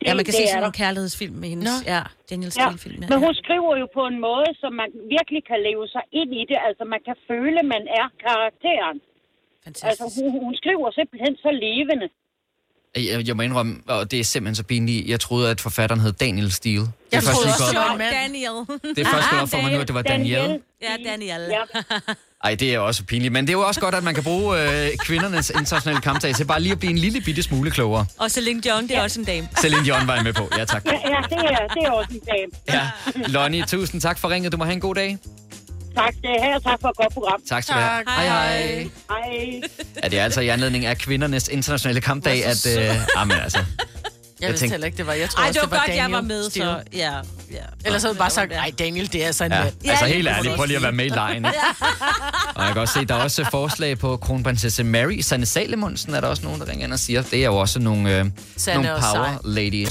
[0.00, 1.70] Øhm, Ja, man kan det se sådan nogle kærlighedsfilm med hendes.
[1.92, 2.98] Ja, Daniels Ja, film.
[3.02, 3.08] Ja.
[3.12, 6.42] men hun skriver jo på en måde, så man virkelig kan leve sig ind i
[6.50, 6.58] det.
[6.68, 8.96] Altså, man kan føle, man er karakteren.
[9.64, 9.86] Fantastisk.
[9.90, 12.06] Altså, hun, hun skriver simpelthen så levende.
[12.96, 16.12] Jeg, jeg må indrømme, og det er simpelthen så pinligt, jeg troede, at forfatteren hed
[16.12, 16.78] Daniel Steele.
[16.80, 18.10] Det er Jeg først troede også, det var.
[18.22, 18.56] Daniel.
[18.96, 20.60] Det er først gået op for mig nu, at det var Danielle.
[20.86, 21.42] Ja, Daniel.
[21.56, 21.62] Ja.
[22.44, 23.32] Ej, det er også pinligt.
[23.32, 26.44] Men det er jo også godt, at man kan bruge øh, kvindernes internationale kampdag til
[26.44, 28.06] bare lige at blive en lille bitte smule klogere.
[28.18, 29.48] Og Celine Dion, det er også en dame.
[29.60, 30.48] Celine Dion var jeg med på.
[30.58, 30.84] Ja, tak.
[30.86, 30.98] Ja, ja
[31.30, 32.50] det, er, det er også en dame.
[32.68, 32.90] Ja.
[33.28, 34.52] Lonnie, tusind tak for ringet.
[34.52, 35.18] Du må have en god dag.
[35.96, 37.40] Tak, det er her, og tak for et godt program.
[37.48, 38.04] Tak skal du have.
[38.08, 38.88] Hej, hej.
[39.10, 39.60] Hej.
[40.02, 42.66] Ja, det er altså i anledning af kvindernes internationale kampdag, at...
[42.78, 43.58] Øh, jamen, altså,
[44.40, 45.12] Jeg, Jeg vidste tænkte- heller ikke, det var.
[45.12, 46.68] Jeg tror Ej, også, det var godt, Daniel jeg var med, Steele.
[46.70, 47.12] så ja.
[47.52, 47.56] ja.
[47.84, 49.62] Ellers havde du bare sagt, nej, Daniel, det er altså en ja.
[49.62, 51.44] altså Ja, helt det kunne ærligt, prøv lige at være med i lejen.
[51.46, 51.58] ikke?
[52.54, 55.20] Og jeg kan også se, der er også forslag på kronprinsesse Mary.
[55.20, 57.22] Sanne Salemonsen er der også nogen, der ringer ind og siger.
[57.22, 58.26] Det er jo også nogle, øh,
[58.74, 59.90] nogle og power ladies.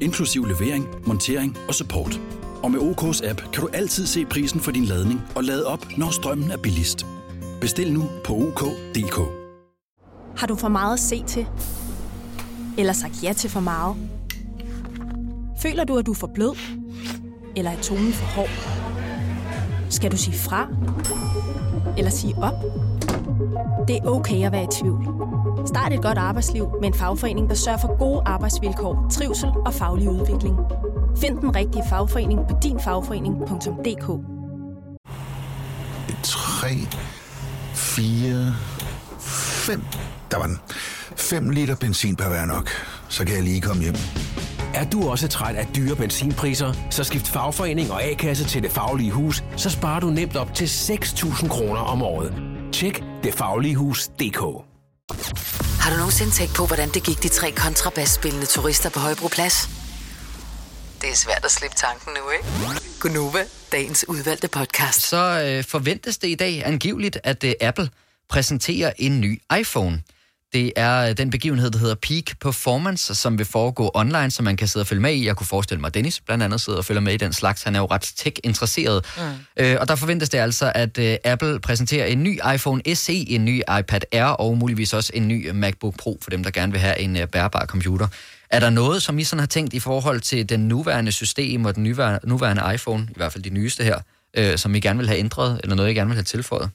[0.00, 2.20] inklusiv levering, montering og support.
[2.62, 5.86] Og med OK's app kan du altid se prisen for din ladning og lade op,
[5.96, 7.06] når strømmen er billigst.
[7.60, 9.20] Bestil nu på OK.dk.
[10.36, 11.46] Har du for meget at se til?
[12.78, 13.96] Eller sagt ja til for meget?
[15.62, 16.56] Føler du, at du er for blød?
[17.56, 18.50] Eller er tonen for hård?
[19.90, 20.68] Skal du sige fra?
[21.98, 22.54] Eller sige op?
[23.88, 25.37] Det er okay at være i tvivl.
[25.66, 30.08] Start et godt arbejdsliv med en fagforening, der sørger for gode arbejdsvilkår, trivsel og faglig
[30.10, 30.56] udvikling.
[31.20, 34.06] Find den rigtige fagforening på dinfagforening.dk
[36.22, 36.68] 3,
[37.74, 38.54] 4,
[39.18, 39.84] 5.
[40.30, 40.58] Der var den.
[41.16, 42.70] 5 liter benzin per hver nok.
[43.08, 43.94] Så kan jeg lige komme hjem.
[44.74, 49.10] Er du også træt af dyre benzinpriser, så skift fagforening og A-kasse til Det Faglige
[49.10, 52.34] Hus, så sparer du nemt op til 6.000 kroner om året.
[52.72, 54.68] Tjek detfagligehus.dk
[55.88, 59.68] Har du nogensinde tænkt på, hvordan det gik de tre kontrabasspillende turister på Højbroplads?
[61.00, 62.44] Det er svært at slippe tanken nu, ikke?
[63.00, 65.00] Gunova, dagens udvalgte podcast.
[65.00, 67.90] Så øh, forventes det i dag angiveligt, at øh, Apple
[68.28, 70.02] præsenterer en ny iPhone.
[70.52, 74.56] Det er øh, den begivenhed, der hedder Peak Performance, som vil foregå online, så man
[74.56, 75.26] kan sidde og følge med i.
[75.26, 77.62] Jeg kunne forestille mig, at Dennis blandt andet sidder og følger med i den slags.
[77.62, 79.04] Han er jo ret tech-interesseret.
[79.16, 79.22] Mm.
[79.56, 83.44] Øh, og der forventes det altså, at øh, Apple præsenterer en ny iPhone SE, en
[83.44, 86.80] ny iPad Air og muligvis også en ny MacBook Pro for dem, der gerne vil
[86.80, 88.08] have en øh, bærbar computer.
[88.50, 91.74] Er der noget, som I sådan har tænkt i forhold til den nuværende system og
[91.74, 93.98] den nuværende, nuværende iPhone, i hvert fald de nyeste her,
[94.34, 96.70] øh, som I gerne vil have ændret, eller noget, I gerne vil have tilføjet?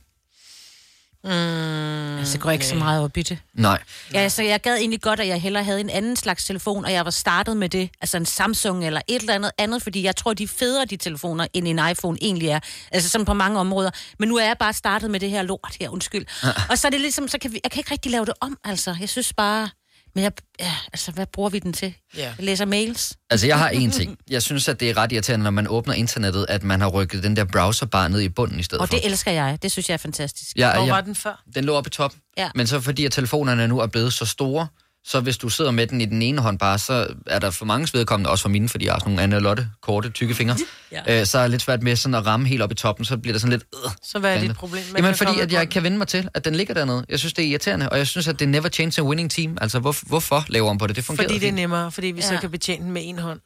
[1.24, 3.38] Mm, altså, går jeg ikke så meget op i det.
[3.54, 3.82] Nej.
[4.14, 6.92] Ja, så jeg gad egentlig godt, at jeg hellere havde en anden slags telefon, og
[6.94, 10.16] jeg var startet med det, altså en Samsung eller et eller andet andet, fordi jeg
[10.16, 12.60] tror, de er federe, de telefoner, end en iPhone egentlig er.
[12.92, 13.90] Altså sådan på mange områder.
[14.20, 16.26] Men nu er jeg bare startet med det her lort her, undskyld.
[16.70, 18.58] og så er det ligesom, så kan vi, jeg kan ikke rigtig lave det om,
[18.64, 18.96] altså.
[19.00, 19.70] Jeg synes bare,
[20.15, 21.93] men jeg, ja, altså, hvad bruger vi den til?
[22.17, 22.21] Ja.
[22.23, 23.13] Jeg læser mails.
[23.30, 24.17] Altså, jeg har en ting.
[24.30, 27.23] Jeg synes, at det er ret irriterende, når man åbner internettet, at man har rykket
[27.23, 28.95] den der browser bare ned i bunden i stedet Og for.
[28.95, 29.58] det elsker jeg.
[29.62, 30.58] Det synes jeg er fantastisk.
[30.58, 30.93] Ja, Hvor ja.
[30.93, 31.43] var den før?
[31.56, 32.13] Den lå oppe i top.
[32.38, 32.49] Ja.
[32.56, 34.67] Men så fordi at telefonerne nu er blevet så store,
[35.06, 37.66] så hvis du sidder med den i den ene hånd bare, så er der for
[37.66, 40.56] mange vedkommende, også for mine, fordi jeg har sådan nogle Anna Lotte, korte, tykke fingre,
[40.92, 41.20] ja.
[41.20, 43.18] øh, så er det lidt svært med sådan at ramme helt op i toppen, så
[43.18, 43.63] bliver der sådan lidt...
[43.86, 44.84] Øh, Så hvad er dit problem?
[44.92, 47.06] Man Jamen fordi, at jeg kan vende mig til, at den ligger dernede.
[47.10, 49.58] Jeg synes, det er irriterende, og jeg synes, at det never change a winning team.
[49.62, 50.96] Altså, hvor, hvorfor laver om på det?
[50.96, 52.28] Det fungerer Fordi det er nemmere, fordi vi ja.
[52.28, 53.39] så kan betjene den med en hånd.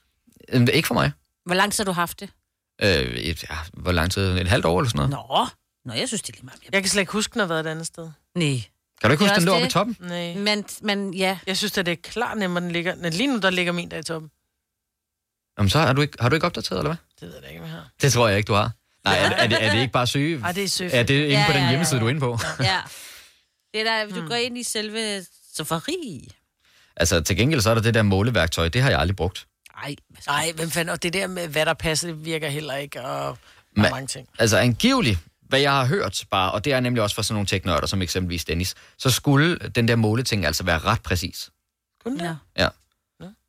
[0.49, 1.11] Øhm, Ikke for mig.
[1.45, 2.29] Hvor lang tid har du haft det?
[2.81, 4.37] Øh, et, ja, hvor lang tid?
[4.37, 5.27] Et halvt år eller sådan noget?
[5.29, 5.47] Nå,
[5.85, 6.59] Nå jeg synes, det er lige meget.
[6.71, 8.09] Jeg kan slet ikke huske, den har været et andet sted.
[8.35, 8.63] Nej.
[9.01, 9.97] Kan du ikke huske, den lå oppe i toppen?
[9.99, 10.33] Nej.
[10.33, 11.37] Men, men ja.
[11.47, 12.95] Jeg synes, at det er klart nemmere, den ligger...
[12.95, 14.31] Men lige nu, der ligger min der i toppen.
[15.57, 16.97] Jamen, så har du ikke, har du ikke opdateret, eller hvad?
[17.19, 17.89] Det ved jeg da ikke, hvad jeg har.
[18.01, 18.71] Det tror jeg ikke, du har.
[19.05, 20.41] Nej, er, er, det, er det ikke bare søge?
[20.43, 20.91] Ej, det er søge.
[20.91, 22.39] Er det inde Ja, på den ja, ja, hjemmeside, du er inde på?
[22.59, 22.79] Ja.
[23.73, 26.31] Det er der, du går ind i selve Safari.
[26.95, 29.47] Altså, til gengæld så er der det der måleværktøj, det har jeg aldrig brugt.
[29.83, 29.95] Ej,
[30.27, 30.93] Nej, hvem fanden...
[30.93, 33.35] Og det der med, hvad der passer, det virker heller ikke, og er
[33.75, 34.27] Men- mange ting.
[34.39, 35.19] Altså, angiveligt,
[35.49, 38.01] hvad jeg har hørt bare, og det er nemlig også fra sådan nogle teknørder, som
[38.01, 41.49] eksempelvis Dennis, så skulle den der måleting altså være ret præcis.
[42.03, 42.35] Kun ja.
[42.57, 42.67] Ja.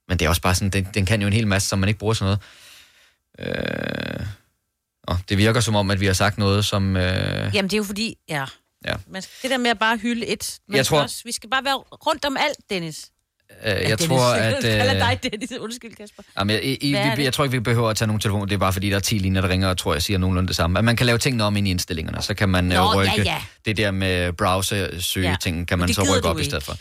[0.09, 1.89] Men det er også bare sådan, den, den kan jo en hel masse, som man
[1.89, 2.39] ikke bruger sådan
[3.39, 3.51] noget.
[4.21, 4.27] Øh...
[5.03, 6.97] Og det virker som om, at vi har sagt noget, som...
[6.97, 7.03] Øh...
[7.55, 8.45] Jamen, det er jo fordi, ja.
[8.87, 8.95] Ja.
[9.07, 10.59] Man skal, det der med at bare hylde et.
[10.69, 13.11] Man Jeg tror- Også, vi skal bare være rundt om alt, Dennis.
[13.65, 14.65] Øh, jeg Dennis, tror, at...
[14.65, 15.53] Jeg Øh, dig Dennis.
[15.61, 16.23] Undskyld, Kasper.
[16.39, 17.25] Jamen, jeg, vi, det?
[17.25, 18.47] jeg tror ikke, vi behøver at tage nogle telefoner.
[18.47, 20.49] Det er bare fordi, der er 10 linjer, der ringer, og tror jeg siger nogenlunde
[20.49, 20.79] det samme.
[20.79, 22.23] At man kan lave tingene om ind i indstillingerne.
[22.23, 23.43] Så kan man Nå, ja, rykke ja.
[23.65, 26.49] det der med browser-søge-ting, kan Men man så rykke op i ikke.
[26.51, 26.77] stedet for.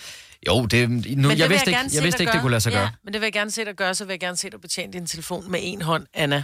[0.48, 2.42] Jo, det, nu, Men det jeg vidste ikke, gerne se jeg vidste ikke det gøre.
[2.42, 2.82] kunne lade sig gøre.
[2.82, 4.62] Ja, men det vil jeg gerne se dig gøre, så vil jeg gerne se dig
[4.62, 6.44] betjene din telefon med en hånd, Anna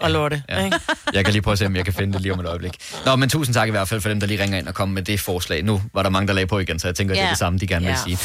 [0.00, 0.42] og Lotte.
[0.48, 0.64] Ja.
[0.64, 0.78] Ikke?
[1.12, 2.76] Jeg kan lige prøve at se, om jeg kan finde det lige om et øjeblik.
[3.04, 4.94] Nå, men tusind tak i hvert fald for dem, der lige ringer ind og kommer
[4.94, 5.62] med det forslag.
[5.64, 7.20] Nu var der mange, der lagde på igen, så jeg tænker, ja.
[7.20, 8.02] det er det samme, de gerne vil Ja.
[8.04, 8.16] sige.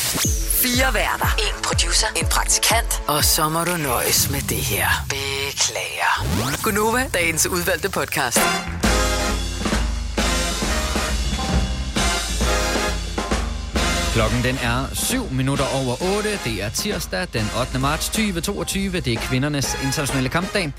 [0.62, 1.36] Fire værter.
[1.38, 2.08] En producer.
[2.16, 3.02] En praktikant.
[3.08, 4.88] Og så må du nøjes med det her.
[5.10, 6.62] Beklager.
[6.64, 8.40] Gunova, dagens udvalgte podcast.
[14.14, 16.30] Klokken den er 7 minutter over 8.
[16.46, 17.80] Det er tirsdag den 8.
[17.80, 19.00] marts 2022.
[19.00, 20.74] Det er kvindernes internationale kampdag.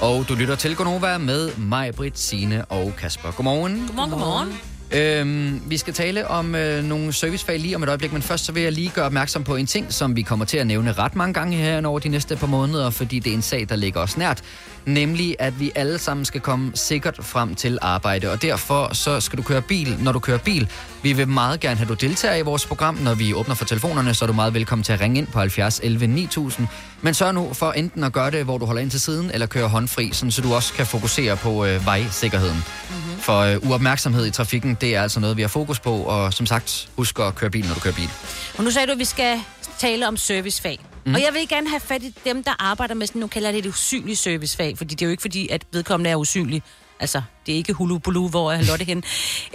[0.00, 3.30] Og du lytter til Gonova med mig, Britt, Signe og Kasper.
[3.30, 3.84] Godmorgen.
[3.86, 4.58] Godmorgen, godmorgen.
[4.94, 8.52] Øhm, vi skal tale om øh, nogle servicefag lige om et øjeblik, men først så
[8.52, 11.16] vil jeg lige gøre opmærksom på en ting, som vi kommer til at nævne ret
[11.16, 14.00] mange gange her over de næste par måneder, fordi det er en sag, der ligger
[14.00, 14.42] os nært,
[14.86, 19.36] nemlig at vi alle sammen skal komme sikkert frem til arbejde, og derfor så skal
[19.36, 20.68] du køre bil, når du kører bil.
[21.02, 22.94] Vi vil meget gerne have, at du deltager i vores program.
[22.94, 25.38] Når vi åbner for telefonerne, så er du meget velkommen til at ringe ind på
[25.38, 26.68] 70 11 9000.
[27.02, 29.46] Men sørg nu for enten at gøre det, hvor du holder ind til siden, eller
[29.46, 32.56] køre håndfri, sådan, så du også kan fokusere på øh, vejsikkerheden.
[32.56, 33.20] Mm-hmm.
[33.20, 36.46] For øh, uopmærksomhed i trafikken, det er altså noget, vi har fokus på, og som
[36.46, 38.10] sagt, husk at køre bil, når du kører bil.
[38.58, 39.40] Og nu sagde du, at vi skal
[39.78, 40.91] tale om servicefag.
[41.04, 41.14] Mm.
[41.14, 43.58] Og jeg vil gerne have fat i dem, der arbejder med sådan, nu kalder det
[43.58, 46.62] et usynligt servicefag, fordi det er jo ikke fordi, at vedkommende er usynlig.
[47.00, 48.98] Altså, det er ikke hulu bulu, hvor jeg Lotte hen.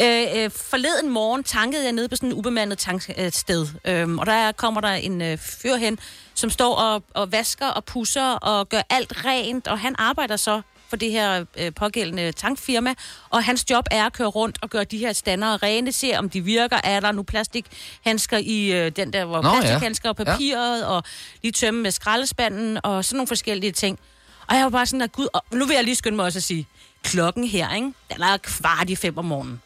[0.01, 4.51] øh, øh, forleden morgen tankede jeg nede på sådan en ubemandet tanksted, øhm, og der
[4.51, 5.99] kommer der en øh, fyr hen,
[6.33, 10.61] som står og, og vasker og pusser og gør alt rent, og han arbejder så
[10.89, 12.93] for det her øh, pågældende tankfirma,
[13.29, 16.29] og hans job er at køre rundt og gøre de her stander rene, se om
[16.29, 19.59] de virker, er der nu plastikhandsker i øh, den der, hvor Nå, ja.
[19.59, 20.85] plastikhandsker og papiret, ja.
[20.85, 21.03] og
[21.43, 23.99] lige tømme med skraldespanden, og sådan nogle forskellige ting.
[24.47, 26.39] Og jeg var bare sådan, at gud, og nu vil jeg lige skynde mig også
[26.39, 26.67] at sige,
[27.03, 27.93] klokken her, ikke?
[28.13, 29.61] Den er kvart i fem om morgenen.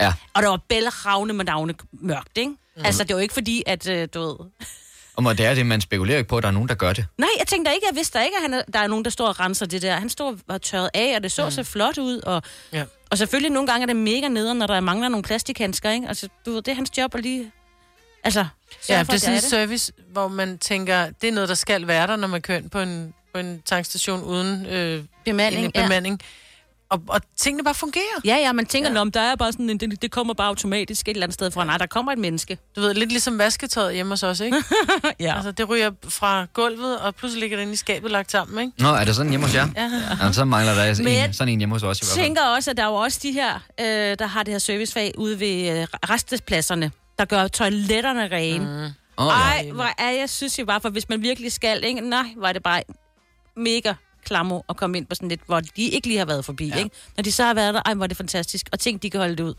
[0.00, 0.12] Ja.
[0.34, 2.50] Og der var bælragende med navne mørkt, ikke?
[2.50, 2.84] Mm.
[2.84, 4.36] Altså, det var ikke fordi, at, øh, du ved...
[5.16, 6.92] Og må- det er det, man spekulerer ikke på, at der er nogen, der gør
[6.92, 7.06] det.
[7.18, 9.10] Nej, jeg tænkte ikke, jeg vidste da ikke, at han er, der er nogen, der
[9.10, 9.96] står og renser det der.
[9.96, 11.50] Han står og tørret af, og det så mm.
[11.50, 12.18] så flot ud.
[12.20, 12.42] Og,
[12.72, 12.84] ja.
[13.10, 16.08] og selvfølgelig nogle gange er det mega nederen, når der mangler nogle plastikhandsker, ikke?
[16.08, 17.50] Altså, du ved, det er hans job at lige...
[18.24, 18.46] Altså,
[18.88, 21.86] Ja, for, det er sådan en service, hvor man tænker, det er noget, der skal
[21.86, 25.72] være der, når man kører ind på en, på en tankstation uden øh, Bemanding, en
[25.74, 25.88] ja.
[26.90, 28.20] Og, og tingene bare fungerer.
[28.24, 29.00] Ja, ja, man tænker, ja.
[29.00, 31.50] om der er bare sådan, en- det, det kommer bare automatisk et eller andet sted
[31.50, 31.64] fra.
[31.64, 32.58] Nej, der kommer et menneske.
[32.76, 34.56] Du ved, lidt ligesom vasketøjet hjemme hos os, ikke?
[35.20, 35.34] ja.
[35.36, 38.82] Altså, det ryger fra gulvet, og pludselig ligger det inde i skabet lagt sammen, ikke?
[38.82, 39.68] Nå, er det sådan hjemme hos jer?
[39.76, 39.90] Ja.
[40.26, 42.24] ja så mangler der Men en, jeg sådan en hjemme hos os i hvert fald.
[42.26, 43.86] tænker også, at der er jo også de her, øh,
[44.18, 48.64] der har det her servicefag ude ved øh, restepladserne, der gør toiletterne rene.
[48.64, 49.24] Mm.
[49.24, 49.30] Ja.
[49.30, 52.00] Ej, hvor er jeg synes jo bare, for hvis man virkelig skal, ikke?
[52.00, 52.82] nej, var det bare
[53.56, 53.94] mega
[54.24, 56.78] klammer at komme ind på sådan lidt, hvor de ikke lige har været forbi, ja.
[56.78, 56.90] ikke?
[57.16, 59.20] Når de så har været der, ej, hvor er det fantastisk, og tænk, de kan
[59.20, 59.54] holde det ud.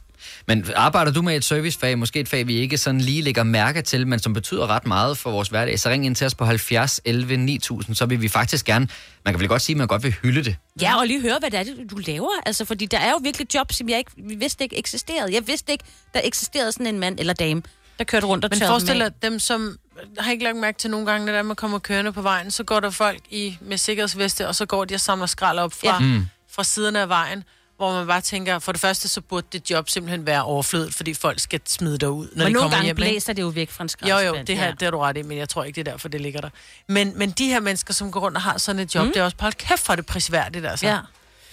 [0.48, 3.82] Men arbejder du med et servicefag, måske et fag, vi ikke sådan lige lægger mærke
[3.82, 6.46] til, men som betyder ret meget for vores hverdag, så ring ind til os på
[6.46, 8.88] 70 11 9000, så vil vi faktisk gerne,
[9.26, 10.56] man kan vel godt sige, at man godt vil hylde det.
[10.82, 12.30] Ja, og lige høre, hvad det er, du laver.
[12.46, 15.34] Altså, fordi der er jo virkelig jobs, som jeg ikke vi vidste ikke eksisterede.
[15.34, 15.84] Jeg vidste ikke,
[16.14, 17.62] der eksisterede sådan en mand eller dame,
[18.00, 19.78] der kørte rundt og Men forestil dig dem, som
[20.20, 22.80] har ikke lagt mærke til nogle gange, når man kommer kørende på vejen, så går
[22.80, 26.00] der folk i med sikkerhedsveste, og så går de og samler skrald op fra, Ja.
[26.00, 26.26] Mm.
[26.52, 27.44] fra siderne af vejen,
[27.78, 31.14] hvor man bare tænker, for det første, så burde det job simpelthen være overflødet, fordi
[31.14, 32.98] folk skal smide dig ud, når Men de nogle kommer gange hjem.
[32.98, 33.12] ikke?
[33.12, 34.48] blæser det jo væk fra en Jo, jo, skraldespand.
[34.48, 34.72] det, her, ja.
[34.72, 36.50] det har du ret i, men jeg tror ikke, det er derfor, det ligger der.
[36.88, 39.12] Men, men de her mennesker, som går rundt og har sådan et job, Mm.
[39.14, 40.88] det er også, hold kæft for det prisværdigt, altså.
[40.88, 40.98] Ja,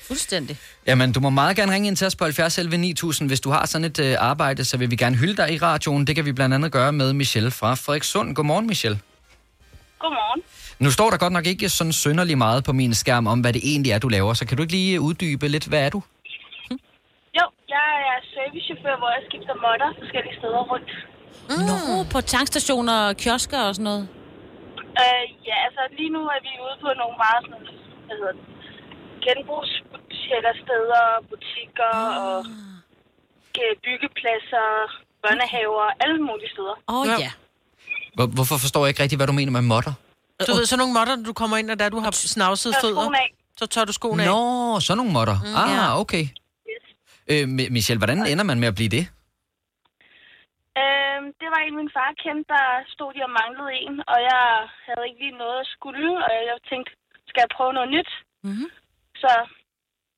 [0.09, 0.57] fuldstændig.
[0.87, 3.51] Jamen, du må meget gerne ringe ind til os på 70 11 9000, hvis du
[3.51, 6.07] har sådan et øh, arbejde, så vil vi gerne hylde dig i radioen.
[6.07, 8.35] Det kan vi blandt andet gøre med Michelle fra Frederikssund.
[8.35, 8.99] Godmorgen, Michelle.
[9.99, 10.43] Godmorgen.
[10.79, 13.63] Nu står der godt nok ikke sådan sønderlig meget på min skærm om, hvad det
[13.65, 16.01] egentlig er, du laver, så kan du ikke lige uddybe lidt, hvad er du?
[17.39, 17.45] Jo,
[17.75, 20.91] jeg er servicechauffør, hvor jeg skifter måtter forskellige steder rundt.
[21.51, 21.65] Mm.
[21.69, 21.77] Nå,
[22.13, 24.05] på tankstationer og kiosker og sådan noget.
[25.03, 27.67] Øh, ja, altså lige nu er vi ude på nogle meget sådan,
[28.07, 28.45] hvad hedder det,
[29.29, 32.17] genbrugssteder, butikker Ah.
[32.27, 32.39] og
[33.63, 34.67] øh, byggepladser,
[35.23, 36.75] børnehaver, alle mulige steder.
[36.89, 37.31] Åh oh, ja.
[38.17, 39.95] Hvor, hvorfor forstår jeg ikke rigtig, hvad du mener med modder?
[40.49, 43.07] Du ved, sådan nogle når du kommer ind, og der du har snavset fødder,
[43.61, 44.29] så tør du skoene af.
[44.29, 45.37] Nå, sådan nogle modder.
[45.45, 46.01] Mm, ah, ja.
[46.03, 46.25] okay.
[47.33, 49.05] Øh, Mi- Michelle, hvordan ender man med at blive det?
[50.83, 54.43] Øh, det var en, min far kendte, der stod de og manglede en, og jeg
[54.87, 56.91] havde ikke lige noget at skulle, og jeg tænkte,
[57.31, 58.11] skal jeg prøve noget nyt?
[58.47, 58.69] Mm-hmm.
[59.23, 59.33] Så,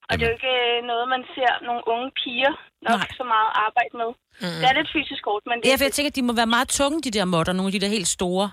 [0.08, 2.52] og det er jo ikke øh, noget, man ser nogle unge piger
[2.88, 3.08] nok Nej.
[3.18, 4.10] så meget arbejde med.
[4.42, 4.56] Mm.
[4.60, 6.52] Det er lidt fysisk hårdt, men det Ja, for jeg tænker, at de må være
[6.56, 8.46] meget tunge, de der måtter, nogle af de der helt store.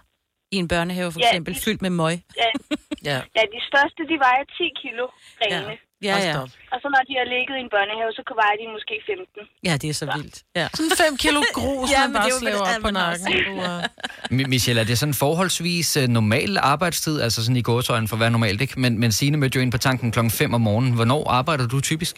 [0.55, 2.13] I en børnehave for Ja, eksempel, de- fyldt med møg.
[2.43, 2.49] Ja,
[3.09, 3.17] Ja.
[3.37, 5.05] ja, de største, de vejer 10 kilo
[5.41, 5.71] rene.
[5.71, 6.39] Ja, ja.
[6.73, 9.41] Og så når de har ligget i en børnehave, så vejer de måske 15.
[9.67, 10.37] Ja, det er så vildt.
[10.59, 10.67] Ja.
[10.77, 14.49] Sådan 5 kilo grus, Ja, man bare er slæver ja, op på nakken.
[14.53, 18.31] Michelle, er det sådan forholdsvis uh, normal arbejdstid, altså sådan i gåsøjne for at være
[18.37, 18.79] normalt, ikke?
[18.83, 20.93] Men, men Signe mødte jo ind på tanken klokken 5 om morgenen.
[20.99, 22.15] Hvornår arbejder du typisk?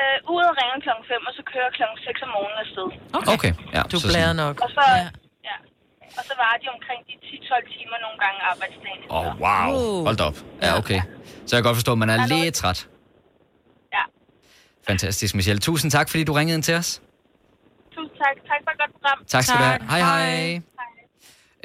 [0.00, 2.86] Øh, uret ringer klokken 5, og så kører klokken 6 om morgenen afsted.
[3.18, 3.32] Okay.
[3.34, 3.52] okay.
[3.76, 4.56] Ja, Du så blærer sådan- nok.
[4.64, 5.06] Og så, ja.
[6.18, 9.02] Og så var de omkring de 10-12 timer nogle gange arbejdsdagen.
[9.10, 10.04] Åh, oh, wow.
[10.06, 10.38] Hold da op.
[10.62, 11.00] Ja, okay.
[11.46, 12.88] Så jeg kan godt forstå, at man er lidt træt.
[13.96, 14.04] Ja.
[14.90, 15.60] Fantastisk, Michelle.
[15.60, 17.02] Tusind tak, fordi du ringede ind til os.
[17.94, 18.36] Tusind tak.
[18.50, 19.18] Tak for et godt program.
[19.34, 19.80] Tak skal du have.
[19.92, 20.62] Hej, hej.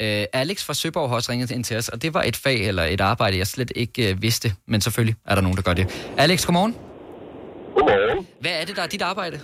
[0.06, 2.60] Uh, Alex fra Søborg har også ringet ind til os, og det var et fag
[2.70, 5.74] eller et arbejde, jeg slet ikke uh, vidste, men selvfølgelig er der nogen, der gør
[5.74, 5.86] det.
[6.18, 6.74] Alex, godmorgen.
[7.76, 8.28] Godmorgen.
[8.44, 9.38] Hvad er det, der er dit arbejde?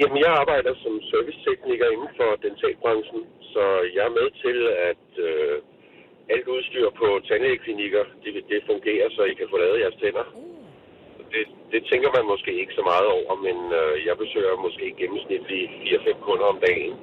[0.00, 3.20] Jamen, jeg arbejder som servicetekniker inden for dentalbranchen,
[3.54, 3.64] så
[3.96, 4.58] jeg er med til,
[4.90, 5.56] at øh,
[6.32, 10.26] alt udstyr på tandlægeklinikker, det, det fungerer, så I kan få lavet jeres tænder.
[11.32, 15.70] Det, det tænker man måske ikke så meget over, men øh, jeg besøger måske gennemsnitligt
[16.08, 16.94] 4-5 kunder om dagen.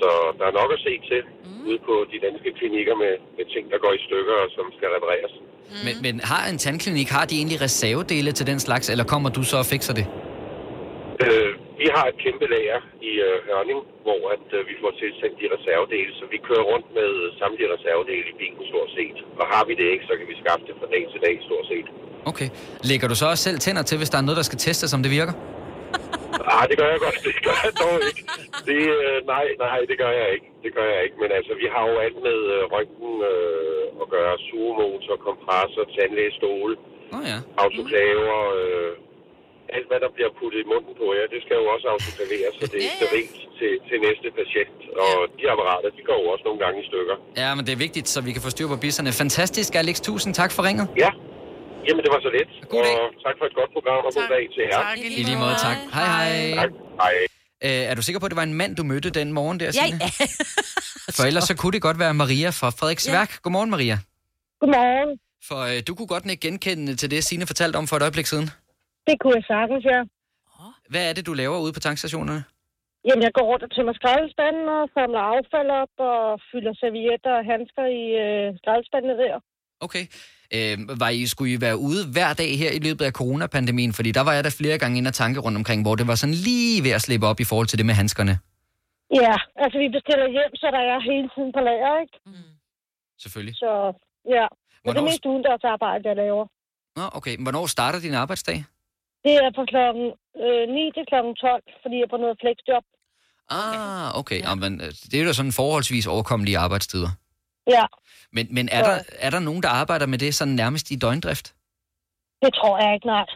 [0.00, 1.20] Så der er nok at se til
[1.66, 4.88] ude på de danske klinikker med, med ting, der går i stykker og som skal
[4.96, 5.34] repareres.
[5.70, 5.82] Mm.
[5.86, 9.42] Men, men har en tandklinik, har de egentlig reservedele til den slags, eller kommer du
[9.50, 10.06] så og fikser det?
[11.24, 15.34] Øh, vi har et kæmpe lager i øh, Hørning, hvor at, øh, vi får tilsendt
[15.42, 17.10] de reservedele, så vi kører rundt med
[17.40, 19.18] samtlige reservedele i bilen stort set.
[19.40, 21.66] Og har vi det ikke, så kan vi skaffe det fra dag til dag stort
[21.72, 21.86] set.
[22.30, 22.48] Okay.
[22.90, 25.02] Lægger du så også selv tænder til, hvis der er noget, der skal testes, om
[25.04, 25.34] det virker?
[26.54, 27.18] Ah, det gør jeg godt.
[27.28, 28.22] Det gør jeg dog ikke.
[28.68, 30.48] Det, øh, nej, nej, det gør jeg ikke.
[30.64, 31.16] Det gør jeg ikke.
[31.22, 34.34] Men altså, vi har jo alt med øh, røntgen øh, at gøre.
[34.46, 36.72] Sugemotor, kompressor, tandlægestole,
[37.16, 37.38] oh, ja.
[37.64, 38.92] autoklaver, øh,
[39.76, 42.64] alt hvad der bliver puttet i munden på jer, det skal jo også autoklaveres, så
[42.72, 44.76] det er sterilt til, til næste patient.
[45.04, 47.16] Og de apparater, de går jo også nogle gange i stykker.
[47.42, 49.10] Ja, men det er vigtigt, så vi kan få styr på bisserne.
[49.22, 49.96] Fantastisk, Alex.
[50.08, 50.86] Tusind tak for ringet.
[51.04, 51.10] Ja,
[51.86, 52.50] jamen det var så lidt.
[52.78, 54.78] Og tak for et godt program, og god dag til jer.
[54.86, 55.56] Tak, i lige måde.
[55.68, 55.78] Tak.
[55.96, 56.54] Hej, hej.
[56.62, 56.70] Tak.
[57.02, 57.14] Hej.
[57.66, 59.66] Øh, er du sikker på, at det var en mand, du mødte den morgen der,
[59.66, 59.98] Ja, Signe?
[60.02, 60.26] ja.
[61.16, 63.30] For ellers så kunne det godt være Maria fra Frederiksværk.
[63.30, 63.36] Ja.
[63.42, 63.98] Godmorgen, Maria.
[64.60, 65.18] Godmorgen.
[65.48, 68.26] For øh, du kunne godt ikke genkende til det, Signe fortalte om for et øjeblik
[68.26, 68.50] siden.
[69.08, 70.00] Det kunne jeg sagtens, ja.
[70.92, 72.40] Hvad er det, du laver ude på tankstationerne?
[73.08, 77.44] Jamen, jeg går rundt og tømmer skraldespanden og samler affald op og fylder servietter og
[77.52, 79.34] handsker i øh, skraldespandene der.
[79.86, 80.04] Okay.
[80.56, 83.92] Øh, var I, skulle I være ude hver dag her i løbet af coronapandemien?
[83.98, 86.14] Fordi der var jeg der flere gange inde og tanke rundt omkring, hvor det var
[86.22, 88.34] sådan lige ved at slippe op i forhold til det med handskerne.
[89.22, 92.16] Ja, altså vi bestiller hjem, så der er hele tiden på lager, ikke?
[93.22, 93.56] Selvfølgelig.
[93.64, 93.70] Så
[94.36, 96.44] ja, men det Hvornår- er mest udendørsarbejde, jeg laver.
[96.98, 97.34] Nå, okay.
[97.44, 98.58] Hvornår starter din arbejdsdag?
[99.24, 100.06] Det er fra klokken
[100.44, 102.84] øh, 9 til klokken 12, fordi jeg er på noget flexjob.
[103.58, 104.40] Ah, okay.
[104.46, 104.54] Ja.
[104.54, 107.10] men, øh, det er jo sådan forholdsvis overkommelige arbejdstider.
[107.76, 107.84] Ja,
[108.32, 111.54] Men, men er, der, er der nogen, der arbejder med det sådan nærmest i døgndrift?
[112.42, 113.26] det tror jeg ikke, nej.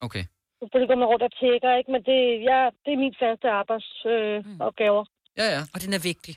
[0.00, 0.24] Okay.
[0.60, 1.90] Selvfølgelig går man rundt og tjekker, ikke?
[1.94, 2.20] Men det,
[2.50, 4.38] ja, det er min faste arbejdsopgaver.
[4.60, 5.04] Øh, opgaver.
[5.38, 5.60] Ja, ja.
[5.74, 6.34] Og den er vigtig.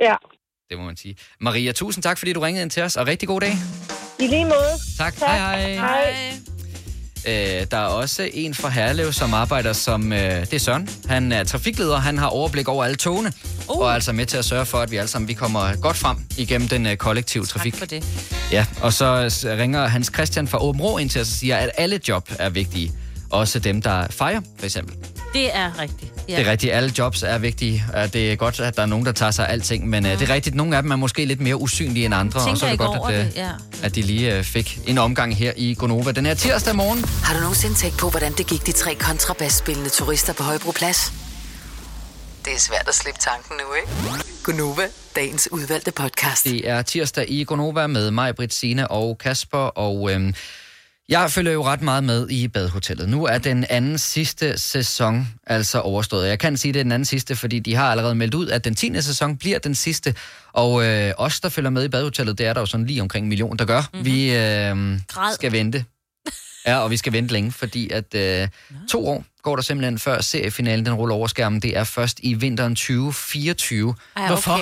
[0.00, 0.16] Ja,
[0.70, 1.16] Det må man sige.
[1.40, 3.54] Maria, tusind tak, fordi du ringede ind til os, og rigtig god dag.
[4.24, 4.72] i lige måde.
[4.98, 5.14] Tak.
[5.14, 5.72] Hej, hej.
[5.74, 6.57] Hej.
[7.28, 10.12] Øh, der er også en fra Herlev, som arbejder som...
[10.12, 10.88] Øh, det er Søren.
[11.08, 11.96] Han er trafikleder.
[11.96, 13.32] Han har overblik over alle togene.
[13.68, 13.78] Uh.
[13.78, 15.96] Og er altså med til at sørge for, at vi alle sammen vi kommer godt
[15.96, 17.72] frem igennem den øh, kollektive trafik.
[17.72, 18.04] Tak for det.
[18.52, 21.70] Ja, og så ringer Hans Christian fra Åben Rå ind til os og siger, at
[21.78, 22.92] alle job er vigtige.
[23.30, 24.96] Også dem, der fejrer, for eksempel.
[25.32, 26.12] Det er rigtigt.
[26.28, 26.36] Ja.
[26.36, 26.72] Det er rigtigt.
[26.72, 27.84] Alle jobs er vigtige.
[28.12, 29.88] Det er godt, at der er nogen, der tager sig af alting.
[29.88, 30.18] Men mm.
[30.18, 30.56] det er rigtigt.
[30.56, 32.40] Nogle af dem er måske lidt mere usynlige end andre.
[32.40, 33.50] Tænker og så er det godt, over at, øh, det, ja.
[33.82, 36.12] at de lige øh, fik en omgang her i Gonova.
[36.12, 37.04] Den her tirsdag morgen.
[37.24, 41.12] Har du nogensinde tænkt på, hvordan det gik de tre kontrabasspillende turister på Højbroplads?
[42.44, 44.24] Det er svært at slippe tanken nu, ikke?
[44.44, 44.82] Gunova,
[45.16, 46.44] dagens udvalgte podcast.
[46.44, 49.58] Det er tirsdag i Gonova med mig, Britt, Sine og Kasper.
[49.58, 50.34] Og øhm,
[51.08, 53.08] jeg følger jo ret meget med i Badehotellet.
[53.08, 56.28] Nu er den anden sidste sæson altså overstået.
[56.28, 58.64] Jeg kan sige, det er den anden sidste, fordi de har allerede meldt ud, at
[58.64, 59.00] den 10.
[59.00, 60.14] sæson bliver den sidste.
[60.52, 63.24] Og øh, os, der følger med i Badehotellet, det er der jo sådan lige omkring
[63.24, 63.82] en million, der gør.
[63.92, 64.04] Mm-hmm.
[64.06, 65.00] Vi øh,
[65.34, 65.84] skal vente.
[66.66, 68.48] Ja, og vi skal vente længe, fordi at øh,
[68.88, 71.62] to år går der simpelthen før seriefinalen den ruller over skærmen.
[71.62, 73.94] Det er først i vinteren 2024.
[74.16, 74.60] Ej, Hvorfor?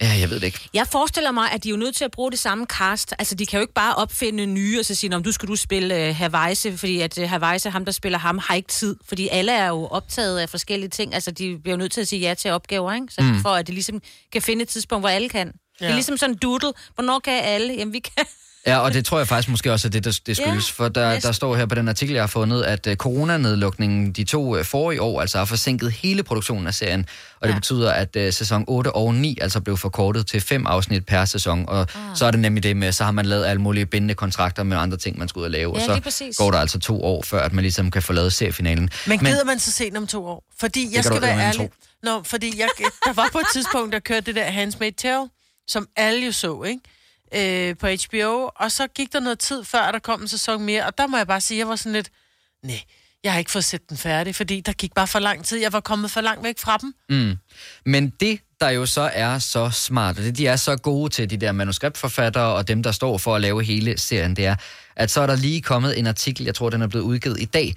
[0.00, 0.68] Ja, jeg ved det ikke.
[0.74, 3.14] Jeg forestiller mig, at de er jo nødt til at bruge det samme cast.
[3.18, 5.56] Altså, de kan jo ikke bare opfinde nye og så sige, om du skal du
[5.56, 8.96] spille uh, Havajse, fordi at uh, Havajse, ham der spiller ham, har ikke tid.
[9.08, 11.14] Fordi alle er jo optaget af forskellige ting.
[11.14, 13.06] Altså, de bliver jo nødt til at sige ja til opgaver, ikke?
[13.10, 13.40] Så Mm.
[13.42, 15.46] for at de ligesom kan finde et tidspunkt, hvor alle kan.
[15.80, 15.84] Ja.
[15.84, 16.72] Det er ligesom sådan en doodle.
[16.94, 17.74] Hvornår kan alle?
[17.74, 18.24] Jamen, vi kan...
[18.66, 20.68] Ja, og det tror jeg faktisk måske også er det, der det skyldes.
[20.68, 24.12] Ja, for der, der står her på den artikel, jeg har fundet, at uh, coronanedlukningen
[24.12, 27.06] de to uh, forrige år altså har forsinket hele produktionen af serien.
[27.40, 31.06] Og det betyder, at uh, sæson 8 og 9 altså blev forkortet til fem afsnit
[31.06, 31.64] per sæson.
[31.68, 32.16] Og Ah.
[32.16, 34.76] så er det nemlig det med, så har man lavet alle mulige bindende kontrakter med
[34.76, 35.78] andre ting, man skal ud og lave.
[35.78, 38.32] Ja, og så går der altså to år, før at man ligesom kan få lavet
[38.32, 38.90] seriefinalen.
[39.06, 40.44] Men gider man så se den om to år?
[40.60, 41.70] Fordi jeg skal du være ærlig.
[42.02, 42.68] Nå, fordi jeg,
[43.04, 45.28] der var på et tidspunkt, der kørte det der Handmaid's Tale,
[45.68, 46.80] som alle jo så, ikke?
[47.34, 50.86] Øh, på HBO, og så gik der noget tid før, der kom en sæson mere,
[50.86, 52.10] og der må jeg bare sige, jeg var sådan lidt,
[52.64, 52.80] nej,
[53.24, 55.58] jeg har ikke fået set den færdig, fordi der gik bare for lang tid.
[55.58, 56.94] Jeg var kommet for langt væk fra dem.
[57.10, 57.36] Mm.
[57.86, 61.30] Men det, der jo så er så smart, og det de er så gode til,
[61.30, 64.56] de der manuskriptforfattere og dem, der står for at lave hele serien, det er,
[64.96, 67.44] at så er der lige kommet en artikel, jeg tror, den er blevet udgivet i
[67.44, 67.74] dag,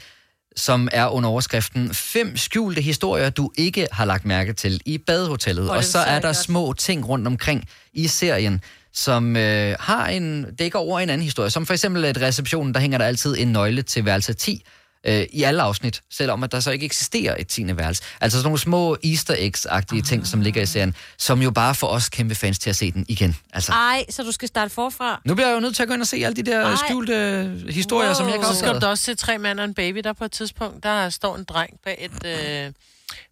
[0.56, 5.70] som er under overskriften Fem skjulte historier, du ikke har lagt mærke til i badehotellet.
[5.70, 6.36] Og så er der godt.
[6.36, 8.62] små ting rundt omkring i serien,
[8.94, 11.50] som øh, har en dækker over en anden historie.
[11.50, 14.64] Som for eksempel et receptionen, der hænger der altid en nøgle til værelse 10
[15.08, 18.04] øh, i alle afsnit, selvom at der så ikke eksisterer et tiende værelse.
[18.22, 21.88] Altså sådan nogle små easter eggs-agtige ting, som ligger i serien, som jo bare får
[21.88, 23.36] os kæmpe fans til at se den igen.
[23.54, 25.22] Altså, Ej, så du skal starte forfra.
[25.26, 26.76] nu bliver jeg jo nødt til at gå ind og se alle de der Ej.
[26.76, 28.16] skjulte øh, historier, wow.
[28.16, 30.14] som jeg ikke har Så skal du også se tre mænd og en baby, der
[30.14, 32.72] på et tidspunkt, der står en dreng bag et, øh,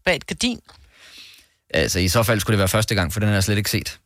[0.05, 0.59] bag et gardin.
[1.73, 3.69] Altså, i så fald skulle det være første gang, for den har jeg slet ikke
[3.69, 3.99] set.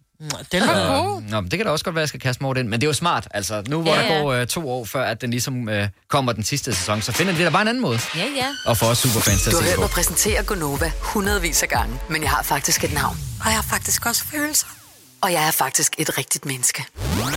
[0.52, 1.22] Den var god.
[1.22, 2.70] Nå, men det kan da også godt være, at jeg skal kaste mig over den.
[2.70, 3.64] Men det er jo smart, altså.
[3.68, 6.32] Nu hvor Ja, ja, der går øh, to år, før at den ligesom øh, kommer
[6.34, 8.00] den sidste sæson, så finder vi da bare en anden måde.
[8.16, 8.48] Ja, ja.
[8.66, 11.70] Og for os superfans til Du at har se hørt mig præsentere Gonova hundredvis af
[11.70, 13.18] gange, men jeg har faktisk et navn.
[13.40, 14.68] Og jeg har faktisk også følelser.
[15.22, 16.86] Og jeg er faktisk et rigtigt menneske.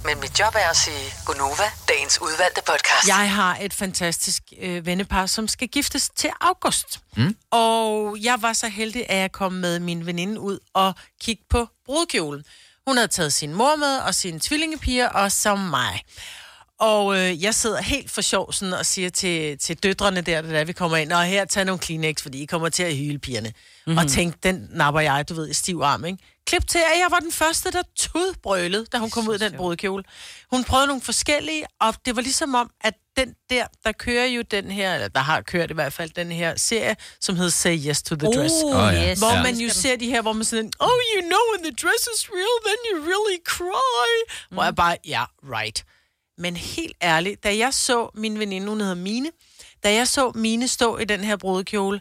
[0.04, 3.08] Men mit job er at sige Gonova, dagens udvalgte podcast.
[3.08, 7.00] Jeg har et fantastisk øh, vennepar, som skal giftes til august.
[7.16, 7.36] Mm.
[7.50, 11.68] Og jeg var så heldig, at jeg kom med min veninde ud og kigge på
[11.86, 12.44] brudkjolen.
[12.88, 16.02] Hun havde taget sin mor med, og sine tvillingepiger, og som mig.
[16.80, 20.62] Og øh, jeg sidder helt for sjov sådan, og siger til, til døtrene der, da
[20.62, 23.48] vi kommer ind, og her, tag nogle Kleenex, fordi I kommer til at hyle pigerne.
[23.48, 23.92] Mm-hmm.
[23.92, 23.98] Mhm.
[23.98, 26.18] Og tænk, den napper jeg, du ved, i stiv arm, ikke?
[26.48, 29.52] Klip til, at jeg var den første, der tudbrølede, da hun kom ud i den
[29.56, 30.04] brudkjole.
[30.50, 34.42] Hun prøvede nogle forskellige, og det var ligesom om, at den der, der kører jo
[34.42, 37.78] den her, eller der har kørt i hvert fald den her serie, som hedder Say
[37.88, 38.54] Yes to the Oh, Dress.
[38.64, 39.10] Åh, ja.
[39.10, 39.18] yes.
[39.18, 39.42] Hvor Ja.
[39.42, 42.28] man jo ser de her, hvor man sådan, oh, you know, when the dress is
[42.30, 44.10] real, then you really cry.
[44.50, 44.54] Mm.
[44.54, 45.10] Hvor jeg bare, ja,
[45.44, 45.84] yeah, right.
[46.38, 49.30] Men helt ærligt, da jeg så min veninde, hun hedder Mine,
[49.84, 52.00] da jeg så Mine stå i den her brudekjole,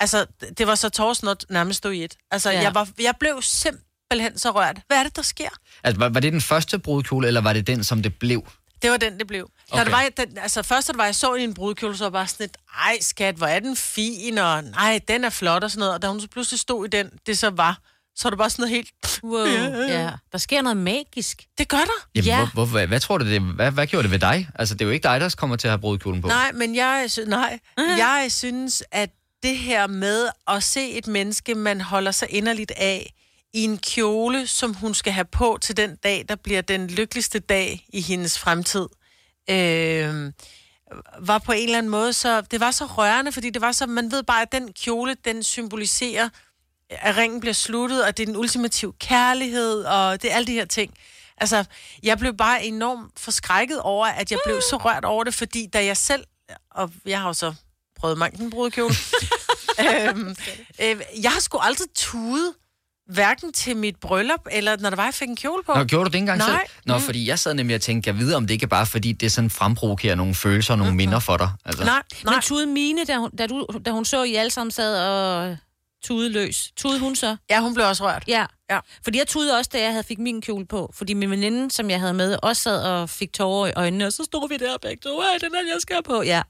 [0.00, 0.26] altså,
[0.58, 2.16] det var så tårsnot nærmest stod i et.
[2.30, 2.56] Altså, Ja.
[2.56, 2.62] ja.
[2.62, 4.78] jeg, var, jeg blev simpelthen så rørt.
[4.86, 5.48] Hvad er det, der sker?
[5.84, 8.46] Altså, var, var det den første brudkjole, eller var det den, som det blev?
[8.82, 9.50] Det var den, det blev.
[9.70, 9.84] Okay.
[9.84, 12.06] Det var, den, altså først, da det var, jeg så i en brudekjole, så var
[12.08, 15.64] jeg bare sådan et, ej skat, hvor er den fin, og nej, den er flot
[15.64, 15.94] og sådan noget.
[15.94, 17.78] Og da hun så pludselig stod i den, det så var,
[18.16, 19.20] så var det bare sådan noget helt...
[19.22, 19.46] Wow,
[19.88, 20.10] ja.
[20.32, 21.46] Der sker noget magisk.
[21.58, 22.08] Det gør der.
[22.14, 22.36] Jamen, ja.
[22.38, 24.48] hvor, hvor, hvad, hvad tror du, det, hvad, hvad gjorde det ved dig?
[24.54, 26.28] Altså, det er jo ikke dig, der kommer til at have brudkjolen på.
[26.28, 29.10] Nej, men jeg, sy- nej, jeg synes, at
[29.42, 33.14] det her med at se et menneske, man holder sig inderligt af,
[33.52, 37.38] i en kjole, som hun skal have på til den dag, der bliver den lykkeligste
[37.38, 38.88] dag i hendes fremtid,
[39.50, 40.32] øh,
[41.20, 42.40] var på en eller anden måde så...
[42.40, 43.86] Det var så rørende, fordi det var så...
[43.86, 46.28] Man ved bare, at den kjole, den symboliserer,
[46.90, 50.52] at ringen bliver sluttet, og det er den ultimative kærlighed, og det er alle de
[50.52, 50.94] her ting.
[51.36, 51.64] Altså,
[52.02, 55.84] jeg blev bare enormt forskrækket over, at jeg blev så rørt over det, fordi da
[55.84, 56.24] jeg selv,
[56.70, 57.54] og jeg har jo så
[58.00, 58.94] prøvet mange en brudekjole,
[60.08, 60.36] øhm,
[60.82, 62.52] øh, jeg har sgu aldrig tudet,
[63.12, 65.74] hverken til mit bryllup, eller når der var, jeg fik en kjole på.
[65.74, 66.48] Nå, gjorde du det ikke engang Nej.
[66.48, 66.58] selv?
[66.86, 67.00] Nå, Mm.
[67.02, 69.32] fordi jeg sad nemlig og tænkte, jeg ved, om det ikke er bare, fordi det
[69.32, 71.50] sådan fremprovokerer nogle følelser og nogle minder for dig.
[71.64, 71.84] Altså.
[71.84, 72.34] Nej, nej.
[72.34, 75.56] Men Tude Mine, da hun, da, du, da hun så, I alle sammen sad og
[76.04, 76.72] tude løs.
[76.76, 77.36] Tude hun så?
[77.50, 78.24] Ja, hun blev også rørt.
[78.28, 78.46] Ja.
[78.70, 78.78] ja.
[79.04, 80.92] Fordi jeg tude også, da jeg havde fik min kjole på.
[80.94, 84.12] Fordi min veninde, som jeg havde med, også sad og fik tårer i øjnene, og
[84.12, 85.20] så stod vi der begge to.
[85.20, 86.22] Ej, den er, jeg skal på.
[86.22, 86.42] Ja.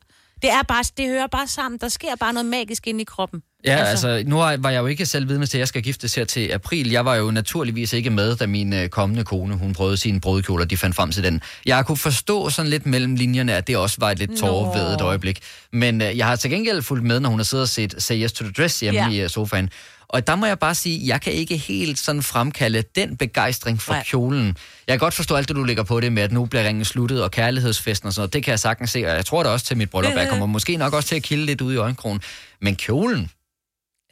[0.42, 1.78] Det, er bare, det hører bare sammen.
[1.80, 3.42] Der sker bare noget magisk inde i kroppen.
[3.64, 6.14] Ja, altså, altså nu var jeg jo ikke selv vidne til, at jeg skal giftes
[6.14, 6.90] her til april.
[6.90, 10.64] Jeg var jo naturligvis ikke med, da min øh, kommende kone, hun prøvede sine brudkjoler,
[10.64, 11.40] de fandt frem til den.
[11.66, 15.40] Jeg kunne forstå sådan lidt mellem linjerne, at det også var et lidt tårervedet øjeblik.
[15.72, 18.22] Men øh, jeg har til gengæld fulgt med, når hun har siddet og set Say
[18.22, 19.08] Yes to the Dress hjemme Ja.
[19.08, 19.14] ja.
[19.14, 19.70] i øh, sofaen.
[20.12, 23.92] Og der må jeg bare sige, jeg kan ikke helt sådan fremkalde den begejstring for
[23.92, 24.04] Nej.
[24.04, 24.46] Kjolen.
[24.86, 26.84] Jeg kan godt forstå alt det, du lægger på det med, at nu bliver ringen
[26.84, 28.32] sluttet, og kærlighedsfesten og sådan noget.
[28.32, 30.12] Det kan jeg sagtens se, og jeg tror det også til mit bryllup.
[30.12, 32.20] Jeg kommer måske nok også til at kilde lidt ud i øjenkrogen.
[32.60, 33.30] Men kjolen,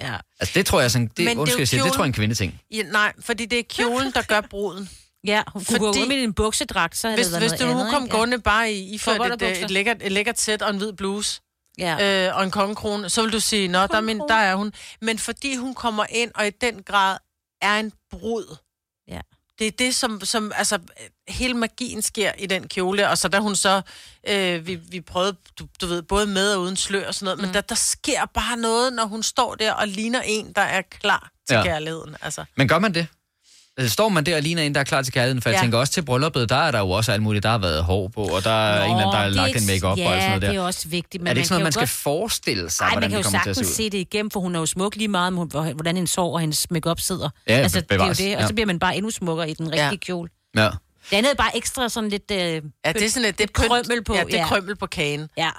[0.00, 0.14] Ja.
[0.40, 2.04] Altså, det tror jeg sådan, det, Men det er undskyld, det kjolen- tror jeg er
[2.06, 2.60] en kvindeting.
[2.74, 4.88] Ja, nej, fordi det er kjolen, der gør bruden.
[5.26, 7.72] Ja, hun kunne gå ud med en buksedragt, så havde hvis, det været hvis noget
[7.72, 8.02] du nu andet, kom?
[8.04, 8.08] Ja.
[8.16, 10.92] gående bare i, i og et, et, et, lækkert, et lækkert sæt og en hvid
[10.92, 11.40] bluse,
[11.78, 12.28] ja.
[12.28, 14.72] øh, og en kongekrone, så vil du sige, nå, der er, min, der er hun.
[15.00, 17.18] Men fordi hun kommer ind, og i den grad
[17.62, 18.56] er en brud,
[19.08, 19.20] ja.
[19.58, 20.78] det er det, som, som altså,
[21.28, 23.82] hele magien sker i den kjole, og så da hun så,
[24.28, 27.38] øh, vi, vi prøvede, du, du ved, både med og uden slør og sådan noget,
[27.38, 27.44] mm.
[27.44, 30.82] men der, der sker bare noget, når hun står der og ligner en, der er
[30.82, 31.62] klar til ja.
[31.62, 32.16] kærligheden.
[32.22, 32.44] Altså.
[32.56, 33.06] Men gør man det?
[33.78, 35.42] Altså, Står man der og ligner en, der er klar til kærligheden?
[35.42, 35.62] For jeg Ja.
[35.62, 37.42] tænker også til brylluppet, der er der jo også alt muligt.
[37.42, 39.66] Der har været hår på, og der er en eller anden, der har lagt en
[39.66, 40.48] make-up ja, og sådan noget der.
[40.48, 41.22] det er også vigtigt.
[41.22, 43.10] Men er det ikke sådan noget, man jo skal godt- forestille sig, Nej, man hvordan
[43.10, 44.96] kan det jo kommer til at se se det igennem, for hun er jo smuk
[44.96, 47.28] lige meget, om hun, hvor- hvordan hendes sår og hendes makeup sidder.
[47.48, 49.66] Ja, altså, det er jo det, og så bliver man bare endnu smukkere i den
[49.66, 49.96] rigtige Ja.
[49.96, 50.28] kjole.
[50.56, 50.70] Ja.
[51.10, 52.30] Det andet er bare ekstra sådan lidt...
[52.32, 52.52] Øh, Ja,
[52.92, 54.14] det er sådan lidt, det krømmel på.
[54.14, 55.28] Ja, det er krømmel på kagen.
[55.36, 55.50] Ja,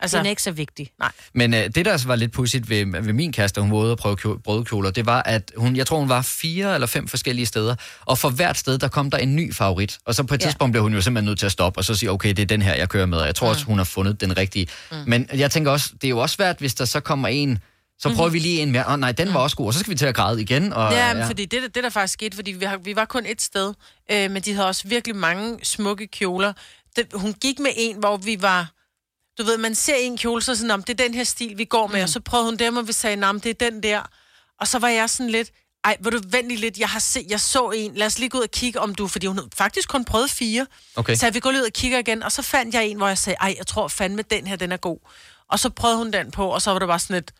[0.00, 0.90] Altså- den er ikke så vigtig.
[0.98, 1.12] Nej.
[1.34, 3.90] Men øh, det, der altså var lidt pudsigt ved, ved min kæreste, hun var ude
[3.92, 7.08] og prøve kjole, brødkjoler, det var, at hun, jeg tror, hun var fire eller fem
[7.08, 9.98] forskellige steder, og for hvert sted, der kom der en ny favorit.
[10.04, 10.46] Og så på et Ja.
[10.46, 12.46] tidspunkt blev hun jo simpelthen nødt til at stoppe, og så sige, okay, det er
[12.46, 14.66] den her, jeg kører med, og jeg tror også, hun har fundet den rigtige.
[14.90, 14.96] Mm.
[15.06, 17.58] Men jeg tænker også, det er jo også svært, hvis der så kommer en,
[18.00, 19.80] så prøver vi lige en mere, åh oh, nej, den var også god, og så
[19.80, 20.72] skal vi til at græde igen.
[20.72, 23.26] Og, Ja, men fordi det, det der faktisk skete, fordi vi, har, vi var kun
[23.26, 23.74] et sted,
[24.12, 26.52] øh, men de havde også virkelig mange smukke kjoler.
[26.96, 28.70] Det, hun gik med en, hvor vi var...
[29.38, 31.64] Du ved, man ser en kjole, så sådan, om det er den her stil, vi
[31.64, 32.02] går med, mm.
[32.02, 34.02] og så prøvede hun dem, og vi sagde, om det er den der.
[34.60, 35.50] Og så var jeg sådan lidt,
[35.84, 38.28] ej, vil du vente lige lidt, jeg, har set, jeg så en, lad os lige
[38.28, 40.66] gå ud og kigge, om du, fordi hun havde faktisk kun prøvet fire.
[40.96, 41.14] Okay.
[41.14, 43.18] Så vi går lige ud og kigger igen, og så fandt jeg en, hvor jeg
[43.18, 44.98] sagde, ej, jeg tror fandme, den her, den er god.
[45.48, 47.32] Og så prøvede hun den på, og så var det bare sådan lidt,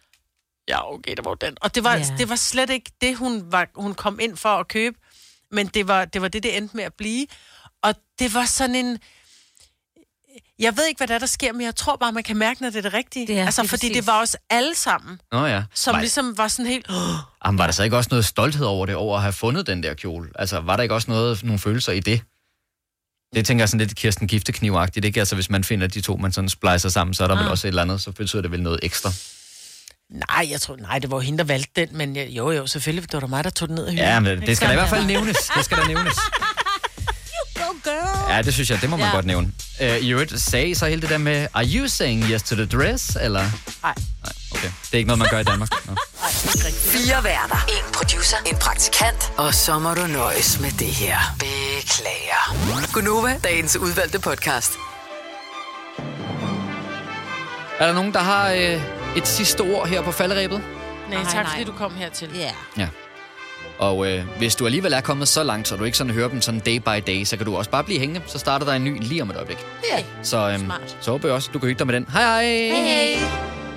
[0.68, 1.56] ja, okay, det var den.
[1.60, 2.04] Og det var, Ja.
[2.18, 4.98] det var slet ikke det, hun, var, hun kom ind for at købe,
[5.50, 7.26] men det var, det var det, det endte med at blive.
[7.82, 8.98] Og det var sådan en...
[10.58, 12.62] Jeg ved ikke, hvad der, er, der sker, men jeg tror bare, man kan mærke,
[12.62, 13.26] når det er det rigtige.
[13.26, 13.96] Det er altså, lige fordi præcis.
[13.96, 15.62] det var også alle sammen, Nå ja.
[15.74, 16.86] som var, ligesom var sådan helt...
[17.44, 19.82] jamen, var der så ikke også noget stolthed over det, over at have fundet den
[19.82, 20.28] der kjole?
[20.34, 22.22] Altså, var der ikke også noget, nogle følelser i det?
[23.34, 25.20] Det tænker jeg sådan lidt Kirsten Giftekniv-agtigt, ikke?
[25.20, 27.40] Altså, hvis man finder de to, man sådan splicer sammen, så er der ah.
[27.40, 29.10] vel også et eller andet, så betyder det vel noget ekstra.
[30.10, 33.02] Nej, jeg tror, nej, det var hende, der valgte den, men jeg, jo, jo, selvfølgelig,
[33.02, 34.06] det var da mig, der tog den ned af hylden.
[34.06, 35.36] Ja, men det skal da i hvert fald nævnes.
[35.56, 36.16] Det skal da nævnes.
[37.88, 38.34] Girl!
[38.36, 39.12] Ja, det synes jeg, det må man Ja.
[39.14, 39.52] godt nævne.
[39.80, 42.54] Uh, I øvrigt, sagde I så hele det der med, are you saying yes to
[42.54, 43.40] the dress, eller?
[43.82, 43.94] Nej.
[44.22, 44.68] Nej, okay.
[44.68, 45.68] Det er ikke noget, man gør i Danmark.
[45.86, 45.96] Nå.
[46.72, 47.66] Fire værter.
[47.68, 48.36] En producer.
[48.46, 49.32] En praktikant.
[49.36, 51.18] Og så må du nøjes med det her.
[51.38, 52.92] Beklager.
[52.92, 54.72] Gunova, dagens udvalgte podcast.
[57.78, 58.82] Er der nogen, der har øh,
[59.16, 60.60] et sidste ord her på falderæbet?
[61.10, 61.52] Nej, Nej, tak nej.
[61.52, 62.28] fordi du kom hertil.
[62.34, 62.50] Ja.
[62.76, 62.88] Ja.
[63.78, 66.40] Og øh, hvis du alligevel er kommet så langt, så du ikke sådan hører dem
[66.40, 68.20] sådan day by day, så kan du også bare blive hængende.
[68.26, 69.58] Så starter der en ny lige om et øjeblik.
[69.96, 70.04] Ja.
[70.22, 70.96] Så, øhm, Smart.
[71.00, 72.06] så håber jeg også, du kan hygge dig med den.
[72.12, 72.44] Hej hej!
[72.44, 73.67] Hej, hej.